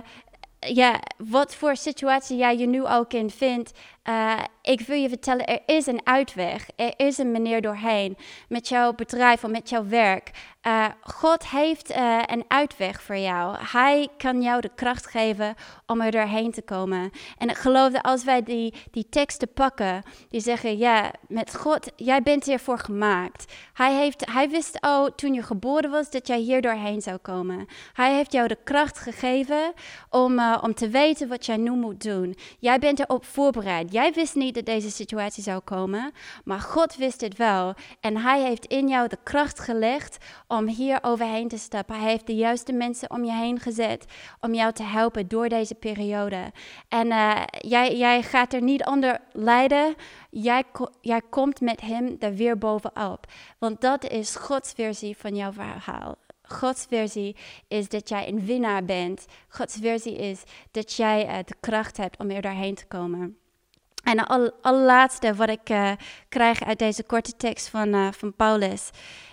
ja, 0.76 1.00
wat 1.18 1.56
voor 1.56 1.76
situatie 1.76 2.38
jij 2.38 2.58
je 2.58 2.66
nu 2.66 2.86
ook 2.86 3.14
in 3.14 3.30
vindt, 3.30 3.72
uh, 4.10 4.40
ik 4.62 4.82
wil 4.82 4.98
je 4.98 5.10
vertellen, 5.10 5.46
er 5.46 5.62
is 5.66 5.88
een 5.88 6.02
uitweg. 6.04 6.68
Er 6.76 6.94
is 6.98 7.18
een 7.18 7.32
manier 7.32 7.62
doorheen 7.62 8.18
met 8.50 8.68
jouw 8.68 8.94
bedrijf 8.94 9.44
of 9.44 9.52
met 9.52 9.70
jouw 9.70 9.88
werk. 9.88 10.32
Uh, 10.68 10.86
God 11.02 11.50
heeft 11.50 11.92
uh, 11.92 12.22
een 12.26 12.44
uitweg 12.48 13.02
voor 13.02 13.18
jou. 13.18 13.56
Hij 13.72 14.08
kan 14.18 14.42
jou 14.42 14.62
de 14.62 14.72
kracht 14.76 15.08
geven 15.08 15.56
om 15.86 16.02
er 16.02 16.12
doorheen 16.12 16.52
te 16.52 16.62
komen. 16.62 17.12
En 17.38 17.50
ik 17.50 17.58
geloof 17.58 17.92
dat 17.92 18.04
als 18.04 18.24
wij 18.24 18.44
die, 18.44 18.74
die 18.92 19.10
teksten 19.10 19.54
pakken, 19.54 20.04
die 20.30 20.42
zeggen, 20.42 20.78
ja, 20.78 21.12
met 21.28 21.56
God, 21.56 21.92
jij 21.96 22.22
bent 22.22 22.44
hiervoor 22.44 22.80
gemaakt. 22.80 23.54
Hij, 23.74 23.94
heeft, 23.94 24.26
hij 24.32 24.50
wist 24.50 24.82
al 24.82 25.16
toen 25.16 25.34
je 25.34 25.44
geboren 25.44 25.92
was 25.92 26.10
dat 26.10 26.28
jij 26.28 26.40
hier 26.40 26.62
doorheen 26.62 27.02
zou 27.02 27.18
komen. 27.18 27.66
Hij 27.94 28.16
heeft 28.16 28.32
jou 28.32 28.48
de 28.48 28.58
kracht 28.64 29.00
gegeven 29.00 29.74
om, 30.10 30.40
om 30.62 30.74
te 30.74 30.90
weten 30.90 31.28
wat 31.28 31.46
jij 31.46 31.58
nu 31.58 31.72
moet 31.72 32.04
doen. 32.04 32.36
Jij 32.60 32.80
bent 32.80 33.00
erop 33.00 33.26
voorbereid. 33.26 33.92
Jij 33.98 34.14
wist 34.14 34.36
niet 34.36 34.56
dat 34.56 34.66
deze 34.66 34.92
situatie 34.92 35.44
zou 35.44 35.60
komen, 35.60 36.12
maar 36.44 36.60
God 36.60 36.96
wist 36.96 37.22
het 37.22 37.38
wel. 37.38 37.74
En 38.00 38.18
Hij 38.18 38.42
heeft 38.42 38.66
in 38.66 38.88
jou 38.88 39.08
de 39.08 39.18
kracht 39.24 39.60
gelegd 39.60 40.18
om 40.48 40.68
hier 40.68 41.00
overheen 41.02 41.48
te 41.48 41.58
stappen. 41.58 42.00
Hij 42.00 42.10
heeft 42.10 42.28
de 42.28 42.36
juiste 42.36 42.72
mensen 42.74 43.12
om 43.12 43.24
je 43.24 43.32
heen 43.32 43.60
gezet 43.60 44.06
om 44.40 44.54
jou 44.54 44.74
te 44.74 44.84
helpen 44.84 45.28
door 45.28 45.50
deze 45.50 45.76
periode. 45.76 46.52
En 46.88 47.08
uh, 47.08 47.44
jij, 47.48 47.98
jij 47.98 48.24
gaat 48.24 48.54
er 48.54 48.62
niet 48.62 48.86
onder 48.86 49.20
lijden. 49.32 49.96
Jij, 50.30 50.64
jij 51.02 51.22
komt 51.30 51.62
met 51.62 51.82
Hem 51.82 52.16
er 52.20 52.34
weer 52.34 52.58
bovenop. 52.58 53.26
Want 53.60 53.82
dat 53.82 54.10
is 54.10 54.36
Gods 54.36 54.72
versie 54.72 55.18
van 55.18 55.36
jouw 55.36 55.52
verhaal. 55.52 56.16
Gods 56.42 56.86
versie 56.90 57.36
is 57.68 57.90
dat 57.90 58.10
jij 58.10 58.28
een 58.28 58.46
winnaar 58.46 58.86
bent. 58.86 59.26
Gods 59.48 59.78
versie 59.82 60.16
is 60.16 60.44
dat 60.72 60.94
jij 60.94 61.28
uh, 61.28 61.38
de 61.46 61.56
kracht 61.60 61.98
hebt 61.98 62.20
om 62.20 62.30
er 62.30 62.42
doorheen 62.42 62.76
te 62.76 62.86
komen. 62.86 63.38
En 64.08 64.20
het 64.20 64.54
allerlaatste 64.62 65.36
wat 65.36 65.50
ik 65.50 65.70
uh, 65.70 65.92
krijg 66.30 66.64
uit 66.64 66.80
deze 66.80 67.04
korte 67.04 67.36
tekst 67.36 67.68
van, 67.70 67.96
uh, 67.96 68.12
van 68.12 68.36
Paulus 68.36 68.90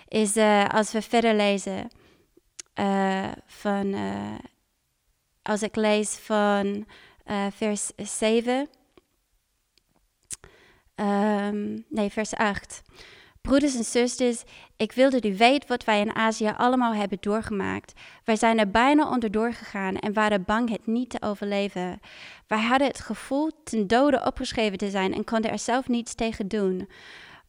is 0.07 0.37
uh, 0.37 0.69
als 0.69 0.91
we 0.91 1.01
verder 1.01 1.35
lezen 1.35 1.89
van, 3.45 3.95
als 5.41 5.61
ik 5.61 5.75
lees 5.75 6.15
van 6.15 6.85
vers 7.51 7.91
7, 7.95 8.53
um, 8.59 8.67
ehm, 10.95 11.79
nee, 11.89 12.09
vers 12.09 12.33
8. 12.33 12.81
Broeders 13.45 13.75
en 13.75 13.83
zusters, 13.83 14.43
ik 14.75 14.91
wilde 14.91 15.29
u 15.29 15.37
weten 15.37 15.69
wat 15.69 15.83
wij 15.83 15.99
in 15.99 16.15
Azië 16.15 16.53
allemaal 16.57 16.93
hebben 16.93 17.17
doorgemaakt. 17.21 17.93
Wij 18.23 18.35
zijn 18.35 18.59
er 18.59 18.71
bijna 18.71 19.09
onderdoor 19.09 19.53
gegaan 19.53 19.95
en 19.95 20.13
waren 20.13 20.43
bang 20.43 20.69
het 20.69 20.87
niet 20.87 21.09
te 21.09 21.21
overleven. 21.21 21.99
Wij 22.47 22.61
hadden 22.61 22.87
het 22.87 22.99
gevoel 22.99 23.51
ten 23.63 23.87
dode 23.87 24.25
opgeschreven 24.25 24.77
te 24.77 24.89
zijn 24.89 25.13
en 25.13 25.23
konden 25.23 25.51
er 25.51 25.59
zelf 25.59 25.87
niets 25.87 26.15
tegen 26.15 26.47
doen. 26.47 26.89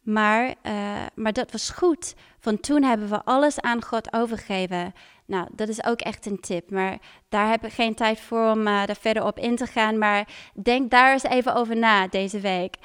Maar, 0.01 0.47
uh, 0.63 1.05
maar 1.15 1.33
dat 1.33 1.51
was 1.51 1.69
goed, 1.69 2.13
want 2.41 2.63
toen 2.63 2.83
hebben 2.83 3.09
we 3.09 3.23
alles 3.23 3.61
aan 3.61 3.83
God 3.83 4.13
overgegeven. 4.13 4.93
Nou, 5.27 5.47
dat 5.51 5.67
is 5.67 5.83
ook 5.83 6.01
echt 6.01 6.25
een 6.25 6.39
tip, 6.39 6.71
maar 6.71 6.97
daar 7.29 7.49
heb 7.49 7.65
ik 7.65 7.71
geen 7.71 7.95
tijd 7.95 8.19
voor 8.19 8.51
om 8.51 8.59
uh, 8.59 8.85
daar 8.85 8.95
verder 8.99 9.25
op 9.25 9.39
in 9.39 9.55
te 9.55 9.65
gaan. 9.65 9.97
Maar 9.97 10.27
denk 10.63 10.91
daar 10.91 11.11
eens 11.11 11.23
even 11.23 11.55
over 11.55 11.77
na 11.77 12.07
deze 12.07 12.39
week. 12.39 12.75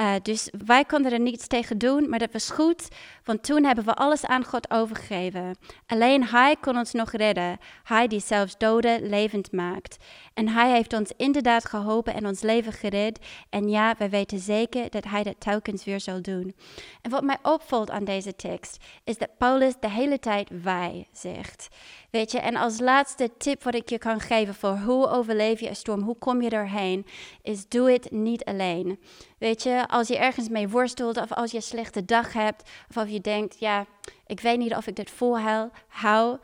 Uh, 0.00 0.14
dus 0.22 0.50
wij 0.66 0.84
konden 0.84 1.12
er 1.12 1.20
niets 1.20 1.46
tegen 1.46 1.78
doen, 1.78 2.08
maar 2.08 2.18
dat 2.18 2.32
was 2.32 2.50
goed, 2.50 2.88
want 3.24 3.44
toen 3.44 3.64
hebben 3.64 3.84
we 3.84 3.94
alles 3.94 4.26
aan 4.26 4.44
God 4.44 4.70
overgegeven. 4.70 5.56
Alleen 5.86 6.24
Hij 6.24 6.56
kon 6.60 6.76
ons 6.76 6.92
nog 6.92 7.10
redden. 7.10 7.58
Hij 7.82 8.06
die 8.06 8.20
zelfs 8.20 8.58
doden 8.58 9.08
levend 9.08 9.52
maakt. 9.52 9.96
En 10.34 10.48
Hij 10.48 10.70
heeft 10.70 10.92
ons 10.92 11.12
inderdaad 11.16 11.64
geholpen 11.64 12.14
en 12.14 12.26
ons 12.26 12.40
leven 12.40 12.72
gered. 12.72 13.18
En 13.50 13.68
ja, 13.68 13.94
wij 13.98 14.10
weten 14.10 14.38
zeker 14.38 14.90
dat 14.90 15.04
Hij 15.04 15.22
dat 15.22 15.40
telkens 15.40 15.84
weer 15.84 16.00
zal 16.00 16.22
doen. 16.22 16.54
En 17.02 17.10
wat 17.10 17.22
mij 17.22 17.38
opvalt 17.42 17.90
aan 17.90 18.04
deze 18.04 18.36
tekst, 18.36 18.84
is 19.04 19.18
dat 19.18 19.36
Paulus 19.38 19.74
de 19.80 19.90
hele 19.90 20.18
tijd 20.18 20.48
wij 20.62 21.08
zegt. 21.12 21.68
Weet 22.10 22.32
je, 22.32 22.38
en 22.38 22.56
als 22.56 22.80
laatste 22.80 23.30
tip 23.38 23.62
wat 23.62 23.74
ik 23.74 23.88
je 23.88 23.98
kan 23.98 24.20
geven 24.20 24.54
voor 24.54 24.76
hoe 24.76 25.08
overleef 25.08 25.60
je 25.60 25.68
een 25.68 25.76
storm, 25.76 26.02
hoe 26.02 26.18
kom 26.18 26.42
je 26.42 26.50
erheen, 26.50 27.06
is 27.42 27.68
doe 27.68 27.90
het 27.90 28.10
niet 28.10 28.44
alleen. 28.44 28.98
Weet 29.38 29.62
je, 29.62 29.88
als 29.88 30.08
je 30.08 30.18
ergens 30.18 30.48
mee 30.48 30.68
worstelt 30.68 31.16
of 31.16 31.32
als 31.32 31.50
je 31.50 31.56
een 31.56 31.62
slechte 31.62 32.04
dag 32.04 32.32
hebt 32.32 32.70
of 32.88 32.96
als 32.96 33.08
je 33.08 33.20
denkt, 33.20 33.58
ja, 33.58 33.86
ik 34.26 34.40
weet 34.40 34.58
niet 34.58 34.74
of 34.74 34.86
ik 34.86 34.96
dit 34.96 35.10
volhoud, 35.10 35.72
hou, 35.88 36.38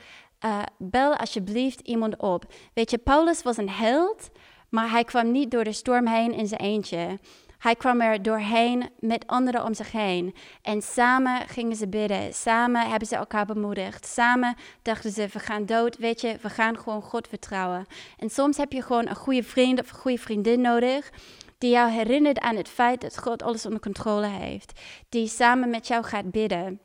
uh, 0.44 0.62
bel 0.79 1.16
alsjeblieft 1.16 1.81
iemand 1.81 2.16
op. 2.16 2.44
Weet 2.74 2.90
je, 2.90 2.98
Paulus 2.98 3.42
was 3.42 3.57
een 3.57 3.70
held, 3.70 4.31
maar 4.68 4.90
hij 4.90 5.05
kwam 5.05 5.31
niet 5.33 5.51
door 5.51 5.64
de 5.64 5.72
storm 5.72 6.07
heen 6.07 6.33
in 6.33 6.46
zijn 6.46 6.61
eentje. 6.61 7.18
Hij 7.59 7.74
kwam 7.74 8.01
er 8.01 8.22
doorheen 8.22 8.90
met 8.98 9.27
anderen 9.27 9.64
om 9.64 9.74
zich 9.74 9.92
heen. 9.92 10.35
En 10.62 10.83
samen 10.83 11.48
gingen 11.48 11.77
ze 11.77 11.88
bidden. 11.88 12.35
Samen 12.35 12.88
hebben 12.88 13.09
ze 13.09 13.16
elkaar 13.16 13.46
bemoedigd. 13.46 14.07
Samen 14.07 14.57
dachten 14.83 15.11
ze: 15.11 15.29
we 15.33 15.38
gaan 15.38 15.66
dood. 15.66 15.96
Weet 15.96 16.20
je, 16.20 16.37
we 16.42 16.51
gaan 16.51 16.79
gewoon 16.79 17.03
God 17.03 17.29
vertrouwen. 17.29 17.87
En 18.18 18.31
soms 18.31 18.57
heb 18.57 18.72
je 18.72 18.83
gewoon 18.83 19.09
een 19.09 19.16
goede 19.16 19.42
vriend 19.42 19.81
of 19.81 19.90
een 19.90 19.98
goede 19.98 20.18
vriendin 20.18 20.61
nodig. 20.61 21.11
Die 21.59 21.70
jou 21.70 21.90
herinnert 21.90 22.38
aan 22.38 22.57
het 22.57 22.68
feit 22.68 23.01
dat 23.01 23.18
God 23.18 23.42
alles 23.42 23.66
onder 23.66 23.81
controle 23.81 24.27
heeft. 24.27 24.81
Die 25.09 25.29
samen 25.29 25.70
met 25.70 25.87
jou 25.87 26.05
gaat 26.05 26.31
bidden 26.31 26.81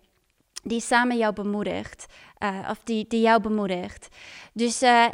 die 0.63 0.81
samen 0.81 1.17
jou 1.17 1.33
bemoedigt. 1.33 2.05
Uh, 2.43 2.67
of 2.69 2.79
die, 2.83 3.21
jou 3.21 3.41
bemoedigt. 3.41 4.07
Dus 4.53 4.83
uh, 4.83 5.05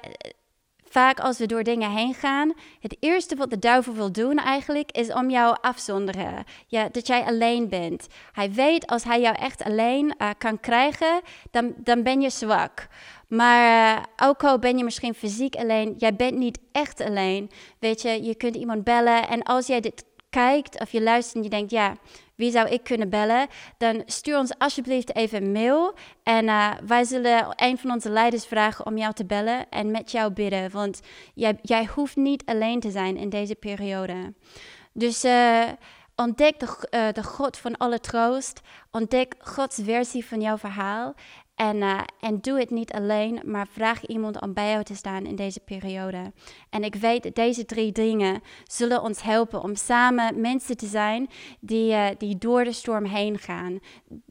vaak 0.90 1.20
als 1.20 1.38
we 1.38 1.46
door 1.46 1.64
dingen 1.64 1.92
heen 1.92 2.14
gaan, 2.14 2.54
het 2.80 2.98
eerste 3.00 3.36
wat 3.36 3.50
de 3.50 3.60
duivel 3.60 3.94
wil 3.94 4.12
doen 4.12 4.38
eigenlijk, 4.38 4.92
is 4.92 5.14
om 5.14 5.30
jou 5.30 5.58
afzonderen. 5.62 6.44
Ja, 6.68 6.90
dat 6.92 7.08
jij 7.08 7.24
alleen 7.24 7.70
bent. 7.70 8.08
Hij 8.32 8.52
weet 8.52 8.88
als 8.88 9.04
hij 9.04 9.22
jou 9.22 9.36
echt 9.36 9.64
alleen 9.64 10.16
uh, 10.18 10.30
kan 10.38 10.60
krijgen, 10.60 11.22
dan, 11.52 11.74
dan 11.78 12.04
ben 12.04 12.22
je 12.22 12.30
zwak. 12.30 12.88
Maar 13.28 14.06
ook 14.18 14.44
al 14.44 14.60
ben 14.60 14.78
je 14.78 14.84
misschien 14.84 15.14
fysiek 15.14 15.56
alleen, 15.56 15.96
jij 15.98 16.16
bent 16.16 16.38
niet 16.38 16.60
echt 16.72 17.02
alleen. 17.02 17.52
Weet 17.80 18.02
je, 18.02 18.24
je 18.24 18.36
kunt 18.36 18.56
iemand 18.56 18.84
bellen 18.84 19.28
en 19.28 19.44
als 19.44 19.68
jij 19.68 19.80
dit 19.80 20.06
kijkt 20.30 20.80
of 20.80 20.92
je 20.92 21.02
luistert 21.02 21.36
en 21.36 21.44
je 21.44 21.50
denkt, 21.50 21.72
ja, 21.72 21.96
wie 22.40 22.52
zou 22.52 22.70
ik 22.70 22.84
kunnen 22.84 23.10
bellen? 23.10 23.48
Dan 23.78 24.04
stuur 24.06 24.38
ons 24.38 24.58
alsjeblieft 24.58 25.16
even 25.16 25.44
een 25.44 25.52
mail. 25.52 25.94
En 26.24 26.46
uh, 26.46 26.72
wij 26.86 27.04
zullen 27.04 27.48
een 27.56 27.78
van 27.78 27.92
onze 27.92 28.10
leiders 28.10 28.46
vragen 28.46 28.86
om 28.86 28.98
jou 28.98 29.14
te 29.14 29.26
bellen 29.26 29.70
en 29.70 29.92
met 29.92 30.12
jou 30.12 30.32
bidden. 30.32 30.72
Want 30.72 31.02
jij, 31.34 31.58
jij 31.62 31.86
hoeft 31.86 32.16
niet 32.16 32.46
alleen 32.46 32.80
te 32.80 32.92
zijn 32.92 33.18
in 33.18 33.30
deze 33.30 33.56
periode. 33.56 34.34
Dus 34.94 35.26
uh, 35.26 35.64
ontdek 36.16 36.60
de, 36.60 36.88
uh, 36.92 37.08
de 37.12 37.24
God 37.24 37.58
van 37.58 37.78
alle 37.78 38.00
troost. 38.00 38.62
Ontdek 38.92 39.36
Gods 39.40 39.80
versie 39.84 40.26
van 40.26 40.42
jouw 40.42 40.58
verhaal. 40.58 41.14
En, 41.60 41.76
uh, 41.76 42.00
en 42.20 42.40
doe 42.42 42.60
het 42.60 42.70
niet 42.70 42.92
alleen, 42.92 43.42
maar 43.46 43.68
vraag 43.68 44.06
iemand 44.06 44.42
om 44.42 44.54
bij 44.54 44.70
jou 44.72 44.84
te 44.84 44.96
staan 44.96 45.26
in 45.26 45.36
deze 45.36 45.60
periode. 45.60 46.32
En 46.70 46.84
ik 46.84 46.96
weet 46.96 47.24
dat 47.24 47.36
deze 47.36 47.66
drie 47.66 47.92
dingen 47.92 48.42
zullen 48.64 49.02
ons 49.02 49.22
helpen 49.22 49.62
om 49.62 49.76
samen 49.76 50.42
mensen 50.42 50.78
te 50.78 50.86
zijn 50.86 51.30
die, 51.60 51.92
uh, 51.92 52.08
die 52.18 52.38
door 52.38 52.64
de 52.64 52.72
storm 52.72 53.06
heen 53.06 53.38
gaan. 53.38 53.80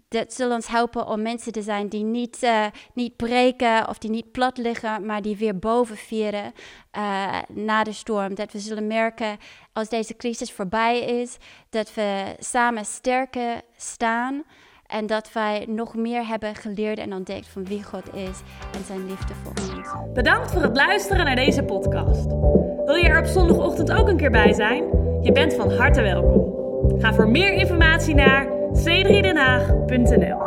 Dat 0.09 0.33
zal 0.33 0.53
ons 0.53 0.67
helpen 0.67 1.07
om 1.07 1.23
mensen 1.23 1.53
te 1.53 1.62
zijn 1.62 1.88
die 1.88 2.05
niet, 2.05 2.43
uh, 2.43 2.67
niet 2.95 3.17
breken 3.17 3.88
of 3.88 3.99
die 3.99 4.11
niet 4.11 4.33
plat 4.33 4.59
liggen, 4.59 5.07
maar 5.07 5.23
die 5.23 5.37
weer 5.37 5.59
boven 5.59 5.97
vieren 5.97 6.53
na 7.49 7.85
de 7.85 7.93
storm. 7.93 8.35
Dat 8.35 8.53
we 8.53 8.59
zullen 8.59 8.87
merken 8.87 9.38
als 9.73 9.88
deze 9.88 10.17
crisis 10.17 10.53
voorbij 10.53 11.01
is, 11.01 11.37
dat 11.71 11.95
we 11.95 12.37
samen 12.38 12.85
sterker 12.85 13.61
staan. 13.77 14.45
En 14.88 15.07
dat 15.07 15.33
wij 15.33 15.64
nog 15.68 15.94
meer 15.94 16.27
hebben 16.27 16.55
geleerd 16.55 16.98
en 16.98 17.12
ontdekt 17.12 17.46
van 17.48 17.64
wie 17.64 17.83
God 17.83 18.14
is 18.14 18.40
en 18.77 18.85
zijn 18.87 19.07
liefde 19.07 19.35
voor 19.35 19.53
ons. 19.77 19.88
Bedankt 20.14 20.51
voor 20.51 20.62
het 20.62 20.77
luisteren 20.77 21.24
naar 21.24 21.37
deze 21.37 21.62
podcast. 21.62 22.27
Wil 22.85 22.94
je 22.94 23.09
er 23.09 23.18
op 23.18 23.27
zondagochtend 23.27 23.92
ook 23.92 24.09
een 24.09 24.16
keer 24.16 24.31
bij 24.31 24.53
zijn? 24.53 24.85
Je 25.20 25.33
bent 25.33 25.55
van 25.55 25.72
harte 25.72 26.03
welkom. 26.03 26.55
Ga 27.01 27.14
voor 27.14 27.29
meer 27.29 27.53
informatie 27.53 28.14
naar 28.14 28.46
c3denhaag.nl 28.72 30.38